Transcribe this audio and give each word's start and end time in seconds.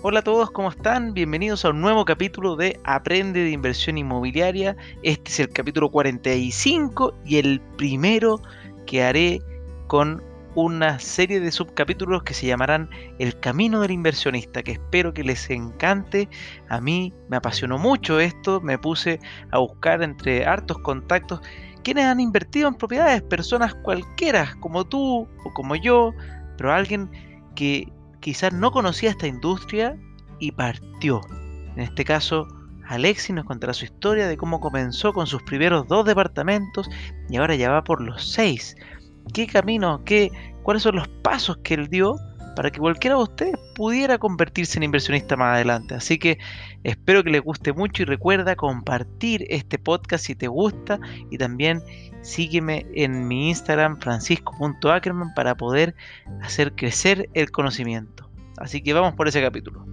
Hola 0.00 0.20
a 0.20 0.22
todos, 0.22 0.52
¿cómo 0.52 0.68
están? 0.68 1.12
Bienvenidos 1.12 1.64
a 1.64 1.70
un 1.70 1.80
nuevo 1.80 2.04
capítulo 2.04 2.54
de 2.54 2.78
Aprende 2.84 3.42
de 3.42 3.50
Inversión 3.50 3.98
Inmobiliaria. 3.98 4.76
Este 5.02 5.28
es 5.28 5.40
el 5.40 5.48
capítulo 5.48 5.90
45 5.90 7.14
y 7.26 7.38
el 7.38 7.60
primero 7.76 8.40
que 8.86 9.02
haré 9.02 9.42
con 9.88 10.22
una 10.54 11.00
serie 11.00 11.40
de 11.40 11.50
subcapítulos 11.50 12.22
que 12.22 12.32
se 12.32 12.46
llamarán 12.46 12.88
El 13.18 13.40
Camino 13.40 13.80
del 13.80 13.90
Inversionista, 13.90 14.62
que 14.62 14.72
espero 14.72 15.12
que 15.12 15.24
les 15.24 15.50
encante. 15.50 16.28
A 16.68 16.80
mí 16.80 17.12
me 17.28 17.38
apasionó 17.38 17.76
mucho 17.76 18.20
esto, 18.20 18.60
me 18.60 18.78
puse 18.78 19.18
a 19.50 19.58
buscar 19.58 20.04
entre 20.04 20.46
hartos 20.46 20.78
contactos 20.78 21.40
quienes 21.82 22.04
han 22.04 22.20
invertido 22.20 22.68
en 22.68 22.74
propiedades, 22.74 23.22
personas 23.22 23.74
cualquiera, 23.74 24.54
como 24.60 24.84
tú 24.84 25.26
o 25.44 25.54
como 25.54 25.74
yo, 25.74 26.12
pero 26.56 26.72
alguien 26.72 27.10
que 27.56 27.88
quizás 28.28 28.52
no 28.52 28.70
conocía 28.70 29.08
esta 29.08 29.26
industria 29.26 29.96
y 30.38 30.52
partió. 30.52 31.22
En 31.76 31.80
este 31.80 32.04
caso, 32.04 32.46
Alexis 32.86 33.34
nos 33.34 33.46
contará 33.46 33.72
su 33.72 33.86
historia 33.86 34.28
de 34.28 34.36
cómo 34.36 34.60
comenzó 34.60 35.14
con 35.14 35.26
sus 35.26 35.42
primeros 35.44 35.88
dos 35.88 36.04
departamentos 36.04 36.90
y 37.30 37.38
ahora 37.38 37.54
ya 37.54 37.70
va 37.70 37.84
por 37.84 38.02
los 38.02 38.30
seis. 38.30 38.76
¿Qué 39.32 39.46
camino, 39.46 40.02
qué, 40.04 40.30
cuáles 40.62 40.82
son 40.82 40.96
los 40.96 41.08
pasos 41.08 41.56
que 41.64 41.72
él 41.72 41.88
dio 41.88 42.16
para 42.58 42.72
que 42.72 42.80
cualquiera 42.80 43.14
de 43.14 43.22
ustedes 43.22 43.54
pudiera 43.76 44.18
convertirse 44.18 44.80
en 44.80 44.82
inversionista 44.82 45.36
más 45.36 45.54
adelante? 45.54 45.94
Así 45.94 46.18
que 46.18 46.38
espero 46.82 47.22
que 47.22 47.30
les 47.30 47.40
guste 47.40 47.72
mucho 47.72 48.02
y 48.02 48.04
recuerda 48.04 48.56
compartir 48.56 49.46
este 49.48 49.78
podcast 49.78 50.24
si 50.24 50.34
te 50.34 50.48
gusta 50.48 50.98
y 51.30 51.38
también 51.38 51.80
sígueme 52.20 52.84
en 52.96 53.28
mi 53.28 53.50
Instagram 53.50 54.00
francisco.ackerman 54.00 55.34
para 55.34 55.54
poder 55.54 55.94
hacer 56.42 56.74
crecer 56.74 57.30
el 57.32 57.52
conocimiento. 57.52 58.28
Así 58.56 58.82
que 58.82 58.92
vamos 58.92 59.14
por 59.14 59.28
ese 59.28 59.40
capítulo. 59.40 59.86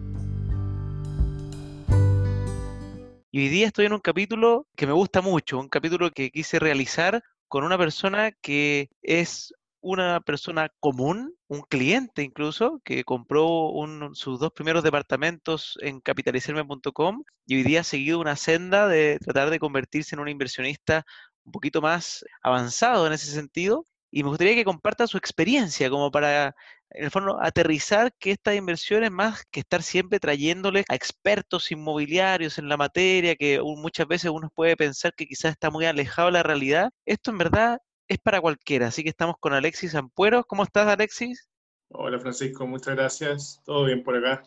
Y 3.31 3.41
hoy 3.41 3.49
día 3.49 3.67
estoy 3.67 3.85
en 3.85 3.93
un 3.93 3.99
capítulo 3.99 4.65
que 4.75 4.87
me 4.87 4.93
gusta 4.93 5.21
mucho, 5.21 5.59
un 5.59 5.69
capítulo 5.69 6.09
que 6.09 6.31
quise 6.31 6.57
realizar 6.57 7.21
con 7.47 7.63
una 7.63 7.77
persona 7.77 8.31
que 8.31 8.89
es 9.03 9.53
una 9.85 10.19
persona 10.19 10.69
común, 10.79 11.35
un 11.47 11.61
cliente 11.61 12.23
incluso, 12.23 12.81
que 12.83 13.03
compró 13.03 13.71
sus 14.13 14.39
dos 14.39 14.51
primeros 14.51 14.83
departamentos 14.83 15.77
en 15.81 16.01
capitalizarme.com 16.01 17.23
y 17.45 17.55
hoy 17.57 17.63
día 17.63 17.81
ha 17.81 17.83
seguido 17.83 18.19
una 18.19 18.35
senda 18.35 18.87
de 18.87 19.19
tratar 19.19 19.51
de 19.51 19.59
convertirse 19.59 20.15
en 20.15 20.21
un 20.21 20.29
inversionista 20.29 21.05
un 21.43 21.51
poquito 21.51 21.81
más 21.81 22.25
avanzado 22.41 23.05
en 23.05 23.13
ese 23.13 23.31
sentido. 23.31 23.85
Y 24.11 24.23
me 24.23 24.29
gustaría 24.29 24.55
que 24.55 24.65
comparta 24.65 25.07
su 25.07 25.17
experiencia 25.17 25.89
como 25.89 26.09
para 26.09 26.55
en 26.91 27.05
el 27.05 27.11
fondo, 27.11 27.37
aterrizar 27.41 28.11
que 28.19 28.31
estas 28.31 28.55
inversiones, 28.55 29.11
más 29.11 29.43
que 29.51 29.59
estar 29.59 29.83
siempre 29.83 30.19
trayéndole 30.19 30.85
a 30.89 30.95
expertos 30.95 31.71
inmobiliarios 31.71 32.57
en 32.57 32.69
la 32.69 32.77
materia, 32.77 33.35
que 33.35 33.59
muchas 33.61 34.07
veces 34.07 34.31
uno 34.31 34.49
puede 34.55 34.75
pensar 34.77 35.13
que 35.15 35.27
quizás 35.27 35.51
está 35.51 35.69
muy 35.69 35.85
alejado 35.85 36.27
de 36.27 36.33
la 36.33 36.43
realidad, 36.43 36.89
esto 37.05 37.31
en 37.31 37.37
verdad 37.37 37.79
es 38.07 38.17
para 38.19 38.41
cualquiera. 38.41 38.87
Así 38.87 39.03
que 39.03 39.09
estamos 39.09 39.37
con 39.39 39.53
Alexis 39.53 39.95
Ampuero. 39.95 40.43
¿Cómo 40.43 40.63
estás, 40.63 40.87
Alexis? 40.87 41.49
Hola, 41.89 42.19
Francisco, 42.19 42.65
muchas 42.67 42.95
gracias. 42.95 43.61
Todo 43.65 43.85
bien 43.85 44.03
por 44.03 44.17
acá. 44.17 44.43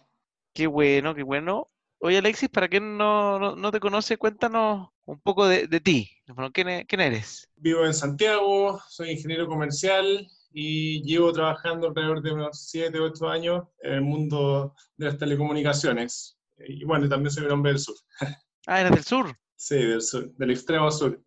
Qué 0.52 0.66
bueno, 0.66 1.14
qué 1.14 1.22
bueno. 1.22 1.68
Oye, 2.00 2.18
Alexis, 2.18 2.48
para 2.48 2.68
quien 2.68 2.96
no, 2.96 3.56
no, 3.56 3.70
te 3.72 3.80
conoce, 3.80 4.18
cuéntanos 4.18 4.88
un 5.04 5.20
poco 5.20 5.48
de, 5.48 5.66
ti. 5.80 6.10
¿quién, 6.52 6.86
¿Quién 6.86 7.00
eres? 7.00 7.48
Vivo 7.56 7.84
en 7.84 7.94
Santiago, 7.94 8.80
soy 8.88 9.10
ingeniero 9.10 9.48
comercial, 9.48 10.28
y 10.52 11.02
llevo 11.02 11.32
trabajando 11.32 11.88
alrededor 11.88 12.22
de 12.22 12.32
unos 12.32 12.68
7, 12.68 12.98
8 12.98 13.28
años 13.28 13.64
en 13.82 13.94
el 13.94 14.00
mundo 14.00 14.74
de 14.96 15.06
las 15.06 15.18
telecomunicaciones. 15.18 16.38
Y 16.58 16.84
bueno, 16.84 17.08
también 17.08 17.30
soy 17.30 17.44
un 17.44 17.52
hombre 17.52 17.72
del 17.72 17.80
sur. 17.80 17.96
Ah, 18.70 18.82
eres 18.82 18.92
del 18.92 19.04
sur. 19.04 19.34
Sí, 19.56 19.76
del 19.76 20.02
sur, 20.02 20.30
del 20.34 20.50
extremo 20.50 20.90
sur. 20.90 21.18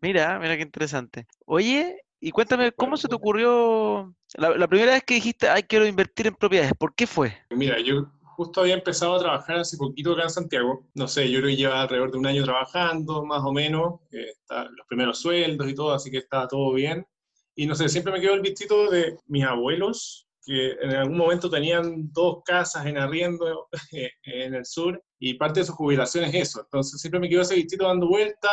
Mira, 0.00 0.38
mira 0.38 0.56
qué 0.56 0.62
interesante. 0.62 1.26
Oye, 1.46 2.00
y 2.20 2.30
cuéntame, 2.30 2.72
¿cómo 2.72 2.96
se 2.96 3.08
te 3.08 3.14
ocurrió 3.14 4.14
la, 4.34 4.68
primera 4.68 4.92
vez 4.92 5.04
que 5.04 5.14
dijiste, 5.14 5.48
ay, 5.48 5.62
quiero 5.62 5.86
invertir 5.86 6.26
en 6.26 6.34
propiedades? 6.34 6.72
¿Por 6.76 6.94
qué 6.94 7.06
fue? 7.06 7.34
Mira, 7.50 7.78
yo 7.80 8.10
justo 8.22 8.60
había 8.60 8.74
empezado 8.74 9.14
a 9.14 9.20
trabajar 9.20 9.58
hace 9.58 9.76
poquito 9.76 10.12
acá 10.12 10.24
en 10.24 10.30
Santiago. 10.30 10.86
No 10.94 11.06
sé, 11.06 11.30
yo 11.30 11.38
creo 11.38 11.50
que 11.50 11.56
lleva 11.56 11.82
alrededor 11.82 12.10
de 12.10 12.18
un 12.18 12.26
año 12.26 12.44
trabajando, 12.44 13.24
más 13.24 13.42
o 13.44 13.52
menos. 13.52 14.00
Eh, 14.12 14.32
los 14.48 14.86
primeros 14.88 15.20
sueldos 15.20 15.68
y 15.68 15.74
todo, 15.74 15.92
así 15.92 16.10
que 16.10 16.18
estaba 16.18 16.48
todo 16.48 16.72
bien. 16.72 17.06
Y 17.54 17.66
no 17.66 17.74
sé, 17.74 17.88
siempre 17.88 18.12
me 18.12 18.20
quedó 18.20 18.34
el 18.34 18.40
bichito 18.40 18.90
de 18.90 19.16
mis 19.26 19.44
abuelos, 19.44 20.28
que 20.44 20.72
en 20.80 20.90
algún 20.90 21.18
momento 21.18 21.50
tenían 21.50 22.12
dos 22.12 22.42
casas 22.44 22.86
en 22.86 22.98
arriendo 22.98 23.68
en 24.22 24.54
el 24.54 24.64
sur, 24.64 25.02
y 25.18 25.34
parte 25.34 25.60
de 25.60 25.66
su 25.66 25.72
jubilación 25.72 26.24
es 26.24 26.34
eso. 26.34 26.60
Entonces 26.60 27.00
siempre 27.00 27.20
me 27.20 27.28
quedó 27.28 27.42
ese 27.42 27.56
bichito 27.56 27.86
dando 27.86 28.08
vuelta, 28.08 28.48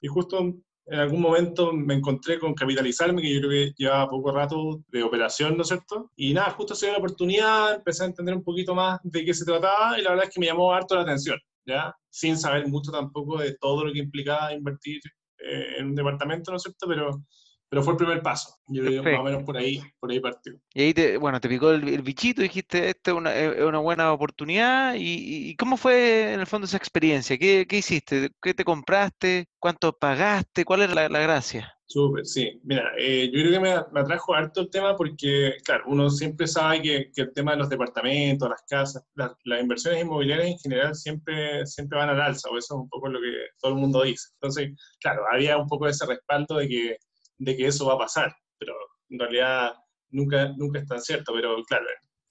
y 0.00 0.08
justo 0.08 0.54
en 0.86 0.98
algún 0.98 1.20
momento 1.20 1.72
me 1.72 1.94
encontré 1.94 2.38
con 2.38 2.54
Capitalizarme, 2.54 3.22
que 3.22 3.34
yo 3.34 3.40
creo 3.40 3.50
que 3.50 3.72
llevaba 3.76 4.08
poco 4.08 4.32
rato 4.32 4.82
de 4.88 5.02
operación, 5.02 5.56
¿no 5.56 5.62
es 5.62 5.68
cierto? 5.68 6.10
Y 6.16 6.34
nada, 6.34 6.50
justo 6.50 6.74
se 6.74 6.86
dio 6.86 6.94
la 6.94 6.98
oportunidad, 6.98 7.74
empecé 7.76 8.02
a 8.02 8.06
entender 8.06 8.34
un 8.34 8.42
poquito 8.42 8.74
más 8.74 9.00
de 9.02 9.24
qué 9.24 9.32
se 9.32 9.44
trataba, 9.44 9.98
y 9.98 10.02
la 10.02 10.10
verdad 10.10 10.26
es 10.26 10.34
que 10.34 10.40
me 10.40 10.46
llamó 10.46 10.72
harto 10.72 10.94
la 10.94 11.02
atención, 11.02 11.38
¿ya? 11.66 11.94
Sin 12.10 12.36
saber 12.36 12.66
mucho 12.68 12.90
tampoco 12.90 13.38
de 13.38 13.56
todo 13.58 13.84
lo 13.84 13.92
que 13.92 14.00
implicaba 14.00 14.52
invertir 14.52 15.00
eh, 15.38 15.76
en 15.78 15.86
un 15.86 15.94
departamento, 15.94 16.50
¿no 16.50 16.56
es 16.56 16.62
cierto? 16.62 16.86
Pero 16.88 17.24
pero 17.72 17.82
fue 17.82 17.94
el 17.94 17.96
primer 17.96 18.20
paso. 18.20 18.54
Yo 18.66 18.82
digo, 18.82 19.02
más 19.02 19.18
o 19.18 19.22
menos 19.22 19.44
por 19.44 19.56
ahí, 19.56 19.80
por 19.98 20.10
ahí 20.10 20.20
partió. 20.20 20.52
Y 20.74 20.82
ahí, 20.82 20.92
te, 20.92 21.16
bueno, 21.16 21.40
te 21.40 21.48
picó 21.48 21.70
el, 21.70 22.02
bichito, 22.02 22.42
dijiste, 22.42 22.90
esta 22.90 23.12
es 23.12 23.16
una, 23.16 23.32
una, 23.66 23.78
buena 23.78 24.12
oportunidad. 24.12 24.94
Y, 24.98 25.56
cómo 25.56 25.78
fue 25.78 26.34
en 26.34 26.40
el 26.40 26.46
fondo 26.46 26.66
esa 26.66 26.76
experiencia? 26.76 27.38
¿Qué, 27.38 27.64
¿Qué, 27.66 27.78
hiciste? 27.78 28.30
¿Qué 28.42 28.52
te 28.52 28.66
compraste? 28.66 29.46
¿Cuánto 29.58 29.96
pagaste? 29.96 30.66
¿Cuál 30.66 30.82
era 30.82 31.08
la, 31.08 31.20
gracia? 31.20 31.72
Súper, 31.86 32.26
sí. 32.26 32.60
Mira, 32.62 32.92
eh, 32.98 33.30
yo 33.32 33.40
creo 33.40 33.52
que 33.52 33.60
me, 33.60 33.74
me, 33.90 34.00
atrajo 34.00 34.34
harto 34.34 34.60
el 34.60 34.68
tema 34.68 34.94
porque, 34.94 35.54
claro, 35.64 35.84
uno 35.86 36.10
siempre 36.10 36.46
sabe 36.46 36.82
que, 36.82 37.10
que 37.10 37.22
el 37.22 37.32
tema 37.32 37.52
de 37.52 37.58
los 37.58 37.70
departamentos, 37.70 38.50
las 38.50 38.62
casas, 38.68 39.02
las, 39.14 39.32
las, 39.44 39.62
inversiones 39.62 40.02
inmobiliarias 40.02 40.48
en 40.48 40.58
general 40.58 40.94
siempre, 40.94 41.64
siempre 41.64 41.96
van 41.96 42.10
al 42.10 42.20
alza, 42.20 42.50
o 42.50 42.58
eso 42.58 42.74
es 42.74 42.80
un 42.82 42.88
poco 42.90 43.08
lo 43.08 43.18
que 43.18 43.32
todo 43.62 43.72
el 43.72 43.78
mundo 43.78 44.02
dice. 44.02 44.28
Entonces, 44.34 44.72
claro, 45.00 45.22
había 45.32 45.56
un 45.56 45.68
poco 45.68 45.86
de 45.86 45.92
ese 45.92 46.04
respaldo 46.04 46.58
de 46.58 46.68
que 46.68 46.96
de 47.44 47.56
que 47.56 47.66
eso 47.66 47.86
va 47.86 47.94
a 47.94 47.98
pasar, 47.98 48.34
pero 48.58 48.74
en 49.10 49.18
realidad 49.18 49.72
nunca, 50.10 50.52
nunca 50.56 50.78
es 50.78 50.86
tan 50.86 51.00
cierto, 51.00 51.32
pero 51.34 51.62
claro, 51.64 51.84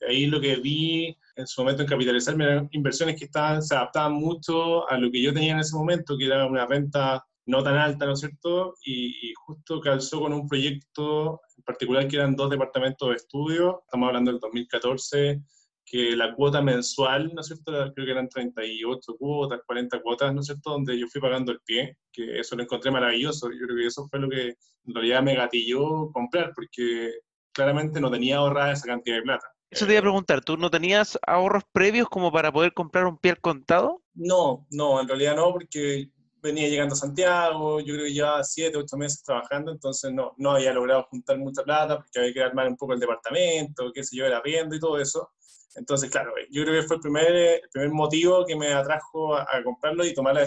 ahí 0.08 0.26
lo 0.26 0.40
que 0.40 0.56
vi 0.58 1.18
en 1.36 1.48
su 1.48 1.62
momento 1.62 1.84
en 1.84 1.90
capitalizarme 1.90 2.46
eran 2.46 2.70
inversiones 2.72 3.18
que 3.18 3.26
estaban, 3.26 3.62
se 3.62 3.76
adaptaban 3.76 4.14
mucho 4.14 4.90
a 4.90 4.98
lo 4.98 5.12
que 5.12 5.22
yo 5.22 5.34
tenía 5.34 5.54
en 5.54 5.60
ese 5.60 5.76
momento, 5.76 6.18
que 6.18 6.26
era 6.26 6.46
una 6.46 6.66
renta 6.66 7.26
no 7.46 7.64
tan 7.64 7.76
alta, 7.76 8.06
¿no 8.06 8.14
es 8.14 8.20
cierto? 8.20 8.76
Y, 8.86 9.34
justo 9.46 9.82
calzó 9.82 10.22
con 10.22 10.34
un 10.34 10.48
proyecto 10.48 11.42
en 11.58 11.64
particular 11.64 12.08
que 12.08 12.16
eran 12.16 12.36
dos 12.36 12.50
departamentos 12.50 13.10
de 13.10 13.16
estudio, 13.16 13.82
estamos 13.84 14.08
hablando 14.08 14.32
del 14.32 14.40
2014, 14.40 15.42
que 15.92 16.16
la 16.16 16.34
cuota 16.34 16.62
mensual, 16.62 17.34
¿no 17.34 17.42
es 17.42 17.48
cierto? 17.48 17.74
Creo 17.94 18.06
que 18.06 18.12
eran 18.12 18.30
38 18.30 19.18
cuotas, 19.20 19.60
40 19.66 20.02
cuotas, 20.02 20.34
¿no 20.34 20.40
es 20.40 20.46
cierto? 20.46 20.70
Donde 20.70 20.98
yo 20.98 21.06
fui 21.08 21.20
pagando 21.20 21.52
el 21.52 21.60
pie, 21.66 21.98
que 22.14 22.40
eso 22.40 22.56
lo 22.56 22.64
encontré 22.64 22.92
maravilloso. 22.92 23.52
Yo 23.52 23.66
creo 23.66 23.76
que 23.76 23.88
eso 23.88 24.08
fue 24.08 24.20
lo 24.20 24.30
que 24.30 24.56
en 24.86 24.96
realidad 24.96 25.22
me 25.22 25.36
gatilló 25.36 26.10
comprar, 26.14 26.54
porque 26.56 27.12
claramente 27.52 28.00
no 28.00 28.10
tenía 28.10 28.38
ahorrada 28.38 28.72
esa 28.72 28.88
cantidad 28.88 29.18
de 29.18 29.24
plata. 29.24 29.46
Eso 29.70 29.86
te 29.86 29.92
iba 29.92 30.00
a 30.00 30.04
preguntar, 30.04 30.42
¿tú 30.42 30.56
no 30.56 30.72
tenías 30.72 31.20
ahorros 31.28 31.64
previos 31.74 32.08
como 32.08 32.32
para 32.32 32.54
poder 32.54 32.74
comprar 32.74 33.06
un 33.06 33.18
pie 33.18 33.32
al 33.32 33.42
contado? 33.42 34.02
No, 34.14 34.68
no, 34.72 35.02
en 35.02 35.10
realidad 35.10 35.36
no, 35.36 35.52
porque 35.52 36.10
venía 36.42 36.70
llegando 36.70 36.94
a 36.94 36.98
Santiago, 36.98 37.82
yo 37.82 37.94
creo 37.96 38.06
que 38.06 38.14
ya 38.14 38.42
7, 38.42 38.78
8 38.78 38.96
meses 38.96 39.24
trabajando, 39.24 39.74
entonces 39.74 40.14
no, 40.14 40.34
no 40.38 40.52
había 40.52 40.72
logrado 40.72 41.04
juntar 41.10 41.38
mucha 41.38 41.64
plata 41.64 41.98
porque 41.98 42.18
había 42.18 42.34
que 42.34 42.44
armar 42.44 42.70
un 42.70 42.78
poco 42.78 42.94
el 42.94 43.00
departamento, 43.00 43.92
qué 43.94 44.06
sé 44.06 44.16
yo, 44.16 44.26
era 44.26 44.42
riendo 44.42 44.74
y 44.74 44.80
todo 44.80 44.98
eso. 44.98 45.30
Entonces, 45.76 46.10
claro, 46.10 46.34
yo 46.50 46.64
creo 46.64 46.82
que 46.82 46.88
fue 46.88 46.98
el 46.98 47.02
primer, 47.02 47.62
primer 47.72 47.92
motivo 47.92 48.46
que 48.46 48.56
me 48.56 48.74
atrajo 48.74 49.36
a, 49.36 49.48
comprarlo 49.64 50.06
y 50.06 50.14
tomar 50.14 50.36
la, 50.36 50.46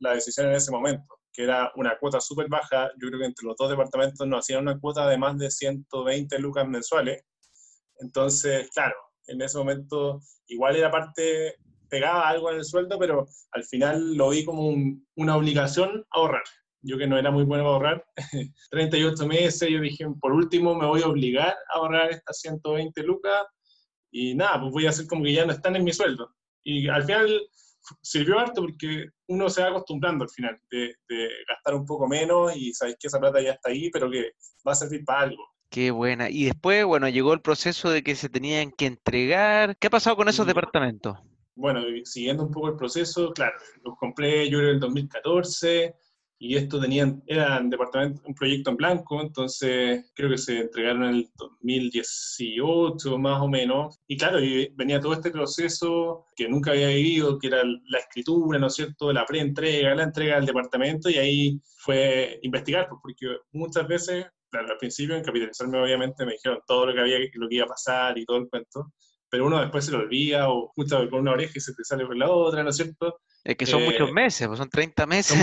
la, 0.00 0.14
decisión 0.14 0.48
en 0.48 0.54
ese 0.54 0.72
momento, 0.72 1.06
que 1.32 1.44
era 1.44 1.70
una 1.76 1.96
cuota 1.98 2.20
súper 2.20 2.48
baja. 2.48 2.90
Yo 3.00 3.08
creo 3.08 3.20
que 3.20 3.26
entre 3.26 3.46
los 3.46 3.56
dos 3.56 3.70
departamentos 3.70 4.26
nos 4.26 4.40
hacían 4.40 4.62
una 4.62 4.78
cuota 4.78 5.08
de 5.08 5.18
más 5.18 5.38
de 5.38 5.50
120 5.50 6.38
lucas 6.40 6.66
mensuales. 6.66 7.22
Entonces, 8.00 8.68
claro, 8.70 8.96
en 9.28 9.40
ese 9.42 9.58
momento 9.58 10.20
igual 10.48 10.76
era 10.76 10.90
parte, 10.90 11.54
pegaba 11.88 12.28
algo 12.28 12.50
en 12.50 12.58
el 12.58 12.64
sueldo, 12.64 12.98
pero 12.98 13.26
al 13.52 13.64
final 13.64 14.14
lo 14.16 14.30
vi 14.30 14.44
como 14.44 14.74
una 15.16 15.36
obligación 15.36 16.04
ahorrar. 16.10 16.42
Yo 16.82 16.98
que 16.98 17.06
no 17.06 17.16
era 17.16 17.30
muy 17.30 17.44
bueno 17.44 17.66
a 17.66 17.74
ahorrar, 17.74 18.04
38 18.70 19.26
meses, 19.26 19.70
yo 19.70 19.80
dije, 19.80 20.04
por 20.20 20.32
último 20.32 20.74
me 20.74 20.86
voy 20.86 21.02
a 21.02 21.06
obligar 21.06 21.54
a 21.72 21.78
ahorrar 21.78 22.10
estas 22.10 22.40
120 22.40 23.02
lucas 23.04 23.42
y 24.14 24.32
nada, 24.36 24.60
pues 24.60 24.72
voy 24.72 24.86
a 24.86 24.90
hacer 24.90 25.08
como 25.08 25.24
que 25.24 25.32
ya 25.32 25.44
no 25.44 25.52
están 25.52 25.74
en 25.74 25.82
mi 25.82 25.92
sueldo. 25.92 26.32
Y 26.62 26.86
al 26.86 27.02
final 27.02 27.40
sirvió 28.00 28.38
harto 28.38 28.62
porque 28.62 29.08
uno 29.26 29.50
se 29.50 29.60
va 29.60 29.70
acostumbrando 29.70 30.22
al 30.22 30.30
final 30.30 30.56
de, 30.70 30.94
gastar 31.48 31.74
un 31.74 31.84
poco 31.84 32.06
menos 32.06 32.56
y 32.56 32.72
sabes 32.72 32.96
que 32.98 33.08
esa 33.08 33.18
plata 33.18 33.40
ya 33.40 33.50
está 33.50 33.70
ahí, 33.70 33.90
pero 33.90 34.08
que 34.08 34.34
va 34.66 34.70
a 34.70 34.76
servir 34.76 35.04
para 35.04 35.22
algo. 35.22 35.42
Qué 35.68 35.90
buena. 35.90 36.30
Y 36.30 36.44
después, 36.44 36.84
bueno, 36.84 37.08
llegó 37.08 37.32
el 37.32 37.40
proceso 37.40 37.90
de 37.90 38.04
que 38.04 38.14
se 38.14 38.28
tenían 38.28 38.70
que 38.70 38.86
entregar. 38.86 39.76
¿Qué 39.78 39.88
ha 39.88 39.90
pasado 39.90 40.14
con 40.14 40.28
esos 40.28 40.46
departamentos? 40.46 41.18
Bueno, 41.56 41.80
siguiendo 42.04 42.44
un 42.44 42.52
poco 42.52 42.68
el 42.68 42.76
proceso, 42.76 43.32
claro, 43.32 43.56
los 43.82 43.96
compré 43.98 44.48
yo 44.48 44.60
en 44.60 44.66
el 44.66 44.80
2014 44.80 45.92
y 46.46 46.56
esto 46.56 46.78
tenían, 46.78 47.22
era 47.26 47.58
un 47.58 48.34
proyecto 48.34 48.68
en 48.68 48.76
blanco, 48.76 49.18
entonces 49.22 50.12
creo 50.14 50.28
que 50.28 50.36
se 50.36 50.60
entregaron 50.60 51.04
en 51.04 51.14
el 51.14 51.30
2018 51.36 53.16
más 53.16 53.40
o 53.40 53.48
menos. 53.48 53.98
Y 54.06 54.18
claro, 54.18 54.40
venía 54.74 55.00
todo 55.00 55.14
este 55.14 55.30
proceso 55.30 56.26
que 56.36 56.46
nunca 56.46 56.72
había 56.72 56.88
vivido, 56.88 57.38
que 57.38 57.46
era 57.46 57.62
la 57.64 57.98
escritura, 57.98 58.58
¿no 58.58 58.66
es 58.66 58.74
cierto?, 58.74 59.10
la 59.10 59.24
preentrega, 59.24 59.94
la 59.94 60.02
entrega 60.02 60.36
del 60.36 60.44
departamento, 60.44 61.08
y 61.08 61.14
ahí 61.14 61.60
fue 61.78 62.40
investigar, 62.42 62.88
pues, 62.90 63.00
porque 63.02 63.38
muchas 63.52 63.88
veces, 63.88 64.26
al 64.52 64.76
principio 64.78 65.16
en 65.16 65.24
capitalizarme 65.24 65.78
obviamente 65.80 66.26
me 66.26 66.32
dijeron 66.32 66.58
todo 66.66 66.84
lo 66.86 66.92
que 66.92 67.00
había, 67.00 67.18
lo 67.32 67.48
que 67.48 67.54
iba 67.54 67.64
a 67.64 67.68
pasar 67.68 68.18
y 68.18 68.26
todo 68.26 68.36
el 68.36 68.50
cuento, 68.50 68.92
pero 69.34 69.48
uno 69.48 69.60
después 69.60 69.84
se 69.84 69.90
lo 69.90 69.98
olvida 69.98 70.48
o 70.48 70.68
escucha 70.68 71.10
con 71.10 71.22
una 71.22 71.32
oreja 71.32 71.54
y 71.56 71.60
se 71.60 71.74
te 71.74 71.82
sale 71.82 72.06
por 72.06 72.16
la 72.16 72.30
otra, 72.30 72.62
¿no 72.62 72.70
es 72.70 72.76
cierto? 72.76 73.18
Es 73.42 73.56
que 73.56 73.66
son 73.66 73.82
muchos 73.82 74.08
eh, 74.08 74.12
meses, 74.12 74.46
pues 74.46 74.58
son 74.58 74.70
30 74.70 75.06
meses. 75.08 75.36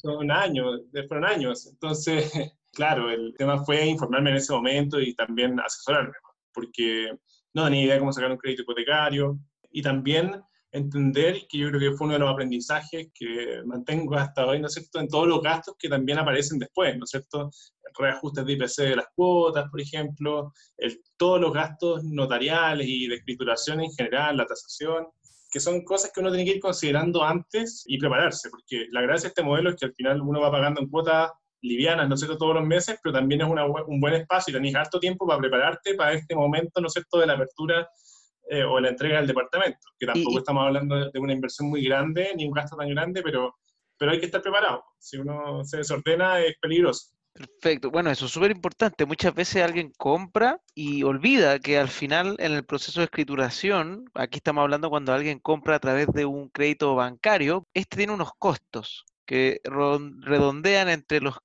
Son, 0.00 0.30
años, 0.30 0.82
fueron 1.08 1.24
años. 1.24 1.66
Entonces, 1.66 2.32
claro, 2.72 3.10
el 3.10 3.34
tema 3.36 3.64
fue 3.64 3.86
informarme 3.86 4.30
en 4.30 4.36
ese 4.36 4.52
momento 4.52 5.00
y 5.00 5.16
también 5.16 5.58
asesorarme, 5.58 6.14
porque 6.52 7.10
no 7.54 7.64
tenía 7.64 7.82
idea 7.82 7.98
cómo 7.98 8.12
sacar 8.12 8.30
un 8.30 8.38
crédito 8.38 8.62
hipotecario 8.62 9.36
y 9.72 9.82
también 9.82 10.40
entender 10.74 11.46
que 11.48 11.58
yo 11.58 11.68
creo 11.68 11.80
que 11.80 11.96
fue 11.96 12.06
uno 12.06 12.14
de 12.14 12.20
los 12.20 12.30
aprendizajes 12.32 13.08
que 13.14 13.62
mantengo 13.64 14.16
hasta 14.16 14.44
hoy, 14.44 14.60
¿no 14.60 14.66
es 14.66 14.74
cierto?, 14.74 14.98
en 14.98 15.08
todos 15.08 15.28
los 15.28 15.40
gastos 15.40 15.76
que 15.78 15.88
también 15.88 16.18
aparecen 16.18 16.58
después, 16.58 16.98
¿no 16.98 17.04
es 17.04 17.10
cierto?, 17.10 17.50
reajustes 17.96 18.44
de 18.44 18.52
IPC 18.54 18.76
de 18.78 18.96
las 18.96 19.06
cuotas, 19.14 19.70
por 19.70 19.80
ejemplo, 19.80 20.52
todos 21.16 21.40
los 21.40 21.52
gastos 21.52 22.02
notariales 22.02 22.88
y 22.88 23.06
de 23.06 23.14
escrituración 23.14 23.82
en 23.82 23.92
general, 23.92 24.36
la 24.36 24.46
tasación, 24.46 25.06
que 25.52 25.60
son 25.60 25.84
cosas 25.84 26.10
que 26.12 26.20
uno 26.20 26.30
tiene 26.30 26.44
que 26.44 26.56
ir 26.56 26.60
considerando 26.60 27.22
antes 27.22 27.84
y 27.86 27.96
prepararse, 27.96 28.50
porque 28.50 28.86
la 28.90 29.02
gracia 29.02 29.28
de 29.28 29.28
este 29.28 29.44
modelo 29.44 29.70
es 29.70 29.76
que 29.76 29.86
al 29.86 29.94
final 29.94 30.20
uno 30.22 30.40
va 30.40 30.50
pagando 30.50 30.80
en 30.80 30.88
cuotas 30.88 31.30
livianas, 31.62 32.08
¿no 32.08 32.16
es 32.16 32.20
cierto?, 32.20 32.36
todos 32.36 32.56
los 32.56 32.66
meses, 32.66 32.98
pero 33.00 33.12
también 33.12 33.42
es 33.42 33.46
un 33.46 34.00
buen 34.00 34.14
espacio 34.14 34.50
y 34.50 34.54
tenés 34.54 34.74
harto 34.74 34.98
tiempo 34.98 35.24
para 35.24 35.38
prepararte 35.38 35.94
para 35.94 36.14
este 36.14 36.34
momento, 36.34 36.80
¿no 36.80 36.88
es 36.88 36.92
cierto?, 36.94 37.20
de 37.20 37.28
la 37.28 37.34
apertura 37.34 37.88
eh, 38.50 38.64
o 38.64 38.78
la 38.80 38.90
entrega 38.90 39.18
del 39.18 39.26
departamento, 39.26 39.88
que 39.98 40.06
tampoco 40.06 40.38
estamos 40.38 40.66
hablando 40.66 41.10
de 41.10 41.18
una 41.18 41.32
inversión 41.32 41.68
muy 41.68 41.84
grande, 41.84 42.32
ni 42.36 42.44
un 42.46 42.52
gasto 42.52 42.76
tan 42.76 42.88
grande, 42.90 43.22
pero, 43.22 43.56
pero 43.98 44.12
hay 44.12 44.20
que 44.20 44.26
estar 44.26 44.42
preparado. 44.42 44.84
Si 44.98 45.16
uno 45.16 45.64
se 45.64 45.78
desordena 45.78 46.40
es 46.40 46.56
peligroso. 46.60 47.14
Perfecto. 47.34 47.90
Bueno, 47.90 48.10
eso 48.10 48.26
es 48.26 48.30
súper 48.30 48.52
importante. 48.52 49.06
Muchas 49.06 49.34
veces 49.34 49.60
alguien 49.62 49.92
compra 49.96 50.60
y 50.72 51.02
olvida 51.02 51.58
que 51.58 51.78
al 51.78 51.88
final 51.88 52.36
en 52.38 52.52
el 52.52 52.64
proceso 52.64 53.00
de 53.00 53.06
escrituración, 53.06 54.04
aquí 54.14 54.36
estamos 54.36 54.62
hablando 54.62 54.88
cuando 54.88 55.12
alguien 55.12 55.40
compra 55.40 55.74
a 55.74 55.80
través 55.80 56.06
de 56.12 56.26
un 56.26 56.48
crédito 56.48 56.94
bancario, 56.94 57.66
este 57.74 57.96
tiene 57.96 58.12
unos 58.12 58.30
costos 58.38 59.04
que 59.26 59.60
redondean 59.64 60.88
entre 60.88 61.20
los 61.20 61.38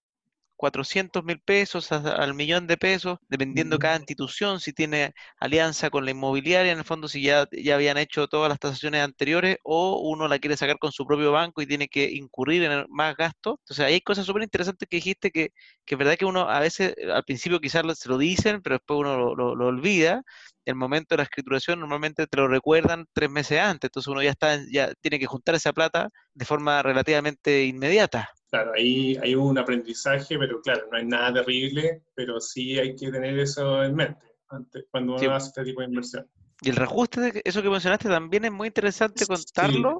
400 0.59 1.23
mil 1.23 1.39
pesos 1.39 1.89
al 1.93 2.33
millón 2.33 2.67
de 2.67 2.75
pesos, 2.75 3.17
dependiendo 3.29 3.79
cada 3.79 3.95
institución, 3.95 4.59
si 4.59 4.73
tiene 4.73 5.13
alianza 5.39 5.89
con 5.89 6.03
la 6.03 6.11
inmobiliaria, 6.11 6.73
en 6.73 6.79
el 6.79 6.83
fondo 6.83 7.07
si 7.07 7.21
ya, 7.21 7.47
ya 7.51 7.75
habían 7.75 7.97
hecho 7.97 8.27
todas 8.27 8.49
las 8.49 8.59
tasaciones 8.59 9.01
anteriores 9.01 9.57
o 9.63 10.01
uno 10.01 10.27
la 10.27 10.37
quiere 10.37 10.57
sacar 10.57 10.77
con 10.77 10.91
su 10.91 11.05
propio 11.05 11.31
banco 11.31 11.61
y 11.61 11.65
tiene 11.65 11.87
que 11.87 12.11
incurrir 12.11 12.63
en 12.63 12.85
más 12.89 13.15
gastos. 13.15 13.55
Entonces 13.59 13.85
hay 13.85 14.01
cosas 14.01 14.25
súper 14.25 14.43
interesantes 14.43 14.85
que 14.89 14.97
dijiste 14.97 15.31
que, 15.31 15.51
que 15.85 15.95
es 15.95 15.97
verdad 15.97 16.17
que 16.17 16.25
uno 16.25 16.49
a 16.49 16.59
veces 16.59 16.93
al 17.09 17.23
principio 17.23 17.61
quizás 17.61 17.83
se 17.97 18.09
lo 18.09 18.17
dicen, 18.17 18.61
pero 18.61 18.75
después 18.75 18.99
uno 18.99 19.17
lo, 19.35 19.55
lo, 19.55 19.67
olvida. 19.67 20.23
El 20.65 20.75
momento 20.75 21.15
de 21.15 21.19
la 21.19 21.23
escrituración 21.23 21.79
normalmente 21.79 22.27
te 22.27 22.37
lo 22.37 22.49
recuerdan 22.49 23.05
tres 23.13 23.29
meses 23.29 23.59
antes, 23.61 23.87
entonces 23.87 24.09
uno 24.09 24.21
ya 24.21 24.31
está, 24.31 24.59
ya 24.69 24.91
tiene 25.01 25.19
que 25.19 25.25
juntar 25.25 25.55
esa 25.55 25.71
plata 25.71 26.09
de 26.33 26.45
forma 26.45 26.83
relativamente 26.83 27.63
inmediata. 27.65 28.29
Claro, 28.49 28.71
ahí 28.75 29.15
hay 29.21 29.35
un 29.35 29.57
aprendizaje, 29.57 30.37
pero 30.39 30.61
claro, 30.61 30.87
no 30.91 30.97
es 30.97 31.05
nada 31.05 31.33
terrible, 31.33 32.03
pero 32.15 32.41
sí 32.41 32.79
hay 32.79 32.95
que 32.95 33.11
tener 33.11 33.37
eso 33.37 33.83
en 33.83 33.95
mente 33.95 34.25
antes, 34.49 34.85
cuando 34.89 35.15
uno 35.15 35.35
hace 35.35 35.49
este 35.49 35.63
tipo 35.63 35.81
de 35.81 35.87
inversión. 35.87 36.27
Y 36.61 36.69
el 36.69 36.75
reajuste, 36.75 37.21
de 37.21 37.41
eso 37.45 37.61
que 37.61 37.69
mencionaste, 37.69 38.09
también 38.09 38.45
es 38.45 38.51
muy 38.51 38.67
interesante 38.67 39.25
contarlo. 39.27 39.99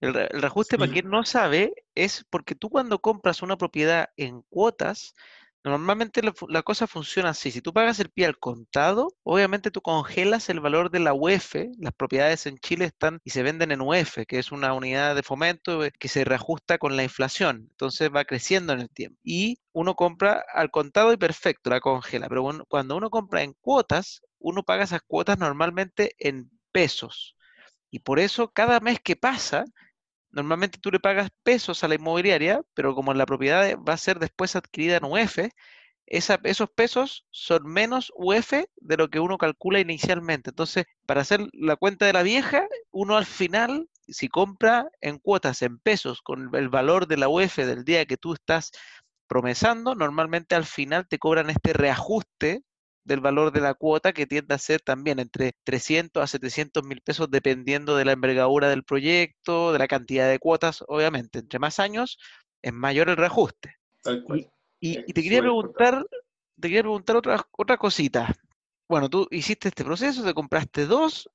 El, 0.00 0.16
el, 0.16 0.42
reajuste, 0.42 0.78
para 0.78 0.90
quien 0.90 1.10
no 1.10 1.22
sabe, 1.24 1.74
es 1.94 2.24
porque 2.28 2.54
tú 2.54 2.70
cuando 2.70 2.98
compras 3.00 3.42
una 3.42 3.56
propiedad 3.56 4.08
en 4.16 4.42
cuotas, 4.42 5.14
Normalmente 5.64 6.22
la, 6.22 6.62
cosa 6.62 6.88
funciona 6.88 7.30
así. 7.30 7.52
Si 7.52 7.60
tú 7.60 7.72
pagas 7.72 8.00
el 8.00 8.10
pie 8.10 8.26
al 8.26 8.38
contado, 8.38 9.14
obviamente 9.22 9.70
tú 9.70 9.80
congelas 9.80 10.48
el 10.48 10.58
valor 10.58 10.90
de 10.90 10.98
la 10.98 11.14
UEF. 11.14 11.54
Las 11.78 11.92
propiedades 11.94 12.46
en 12.46 12.58
Chile 12.58 12.86
están 12.86 13.20
y 13.22 13.30
se 13.30 13.44
venden 13.44 13.70
en 13.70 13.80
UEF, 13.80 14.18
que 14.26 14.40
es 14.40 14.50
una 14.50 14.74
unidad 14.74 15.14
de 15.14 15.22
fomento 15.22 15.84
eh, 15.84 15.92
que 15.96 16.08
se 16.08 16.24
reajusta 16.24 16.78
con 16.78 16.96
la 16.96 17.04
inflación. 17.04 17.68
Entonces 17.70 18.10
va 18.14 18.24
creciendo 18.24 18.72
en 18.72 18.80
el 18.80 18.90
tiempo. 18.90 19.20
Y 19.22 19.58
uno 19.72 19.94
compra 19.94 20.44
al 20.52 20.70
contado 20.72 21.12
y 21.12 21.16
perfecto, 21.16 21.70
la 21.70 21.80
congela. 21.80 22.28
Pero 22.28 22.64
cuando 22.68 22.96
uno 22.96 23.08
compra 23.08 23.42
en 23.42 23.54
cuotas, 23.60 24.22
uno 24.40 24.64
paga 24.64 24.84
esas 24.84 25.02
cuotas 25.06 25.38
normalmente 25.38 26.14
en 26.18 26.50
pesos. 26.72 27.36
Y 27.90 28.00
por 28.00 28.18
eso 28.18 28.50
cada 28.52 28.80
mes 28.80 28.98
que 29.00 29.16
pasa, 29.16 29.64
normalmente 30.32 30.78
tú 30.78 30.90
le 30.90 31.00
pagas 31.00 31.30
pesos 31.42 31.84
a 31.84 31.88
la 31.88 31.94
inmobiliaria, 31.94 32.62
pero 32.74 32.94
como 32.94 33.14
la 33.14 33.26
propiedad 33.26 33.76
va 33.78 33.92
a 33.94 33.98
ser 33.98 34.18
después 34.18 34.56
adquirida 34.56 34.96
en 34.96 35.04
UF, 35.04 35.38
esos 36.06 36.70
pesos 36.70 37.26
son 37.30 37.66
menos 37.66 38.12
UF 38.16 38.52
de 38.76 38.96
lo 38.96 39.08
que 39.08 39.20
uno 39.20 39.38
calcula 39.38 39.80
inicialmente. 39.80 40.50
Entonces, 40.50 40.84
para 41.06 41.22
hacer 41.22 41.46
la 41.52 41.76
cuenta 41.76 42.06
de 42.06 42.12
la 42.12 42.22
vieja, 42.22 42.66
uno 42.90 43.16
al 43.16 43.24
final, 43.24 43.88
si 44.08 44.28
compra 44.28 44.88
en 45.00 45.18
cuotas 45.18 45.62
en 45.62 45.78
pesos 45.78 46.20
con 46.20 46.54
el 46.54 46.68
valor 46.68 47.06
de 47.06 47.16
la 47.16 47.28
UF 47.28 47.56
del 47.58 47.84
día 47.84 48.04
que 48.04 48.16
tú 48.16 48.34
estás 48.34 48.72
promesando, 49.26 49.94
normalmente 49.94 50.54
al 50.54 50.66
final 50.66 51.06
te 51.08 51.18
cobran 51.18 51.48
este 51.48 51.72
reajuste 51.72 52.62
del 53.04 53.20
valor 53.20 53.52
de 53.52 53.60
la 53.60 53.74
cuota 53.74 54.12
que 54.12 54.26
tiende 54.26 54.54
a 54.54 54.58
ser 54.58 54.80
también 54.80 55.18
entre 55.18 55.52
300 55.64 56.22
a 56.22 56.26
700 56.26 56.84
mil 56.84 57.00
pesos 57.00 57.30
dependiendo 57.30 57.96
de 57.96 58.04
la 58.04 58.12
envergadura 58.12 58.68
del 58.68 58.84
proyecto, 58.84 59.72
de 59.72 59.78
la 59.78 59.88
cantidad 59.88 60.28
de 60.28 60.38
cuotas, 60.38 60.84
obviamente. 60.88 61.40
Entre 61.40 61.58
más 61.58 61.80
años 61.80 62.18
es 62.62 62.72
mayor 62.72 63.08
el 63.08 63.16
reajuste. 63.16 63.76
Y, 64.80 65.12
te 65.12 65.22
quería 65.22 65.40
preguntar, 65.40 66.04
te 66.60 66.68
quería 66.68 66.82
preguntar 66.82 67.16
otra, 67.16 67.46
otra 67.52 67.76
cosita. 67.76 68.34
Bueno, 68.88 69.08
tú 69.08 69.26
hiciste 69.30 69.68
este 69.68 69.84
proceso, 69.84 70.24
te 70.24 70.34
compraste 70.34 70.86
dos 70.86 71.30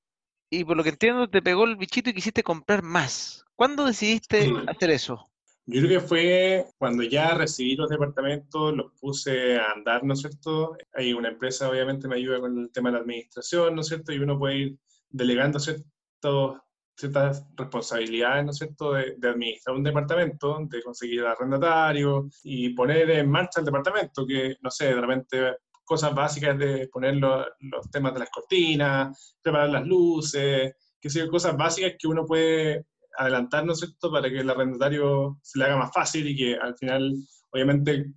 y 0.49 0.63
por 0.63 0.77
lo 0.77 0.83
que 0.83 0.89
entiendo 0.89 1.29
te 1.29 1.41
pegó 1.41 1.65
el 1.65 1.75
bichito 1.75 2.09
y 2.09 2.13
quisiste 2.13 2.43
comprar 2.43 2.83
más. 2.83 3.45
¿Cuándo 3.55 3.85
decidiste 3.85 4.39
hacer 4.67 4.91
eso? 4.91 5.29
Yo 5.69 5.81
creo 5.81 5.99
que 5.99 6.07
fue 6.07 6.65
cuando 6.77 7.03
ya 7.03 7.33
recibí 7.33 7.75
los 7.75 7.89
departamentos, 7.89 8.73
los 8.73 8.93
puse 9.01 9.57
a 9.57 9.71
andar, 9.73 10.01
¿no 10.05 10.13
es 10.13 10.21
cierto? 10.21 10.77
Hay 10.93 11.11
una 11.11 11.27
empresa, 11.27 11.69
obviamente, 11.69 12.07
me 12.07 12.15
ayuda 12.15 12.39
con 12.39 12.57
el 12.57 12.71
tema 12.71 12.89
de 12.89 12.93
la 12.93 13.01
administración, 13.01 13.75
¿no 13.75 13.81
es 13.81 13.87
cierto? 13.87 14.13
Y 14.13 14.19
uno 14.19 14.39
puede 14.39 14.55
ir 14.55 14.79
delegando 15.09 15.59
ciertos, 15.59 16.61
ciertas 16.95 17.45
responsabilidades, 17.57 18.45
¿no 18.45 18.51
es 18.51 18.57
cierto?, 18.57 18.93
de, 18.93 19.17
administrar 19.21 19.75
un 19.75 19.83
departamento, 19.83 20.57
de 20.69 20.81
conseguir 20.81 21.25
arrendatario 21.25 22.29
y 22.43 22.69
poner 22.69 23.09
en 23.11 23.29
marcha 23.29 23.59
el 23.59 23.65
departamento, 23.65 24.25
que, 24.25 24.55
no 24.61 24.71
sé, 24.71 24.85
de 24.85 25.01
repente 25.01 25.57
cosas 25.83 26.15
básicas 26.15 26.57
de 26.57 26.87
poner 26.87 27.15
los, 27.17 27.45
los 27.59 27.91
temas 27.91 28.13
de 28.13 28.19
las 28.19 28.29
cortinas, 28.29 29.35
preparar 29.41 29.69
las 29.69 29.85
luces, 29.85 30.75
que 30.99 31.09
son 31.09 31.27
cosas 31.27 31.57
básicas 31.57 31.95
que 31.99 32.07
uno 32.07 32.25
puede 32.25 32.85
adelantarnos 33.17 33.83
esto 33.83 34.11
para 34.11 34.29
que 34.29 34.39
el 34.39 34.49
arrendatario 34.49 35.37
se 35.41 35.59
le 35.59 35.65
haga 35.65 35.77
más 35.77 35.91
fácil 35.93 36.27
y 36.27 36.35
que 36.35 36.55
al 36.55 36.77
final, 36.77 37.13
obviamente, 37.51 38.13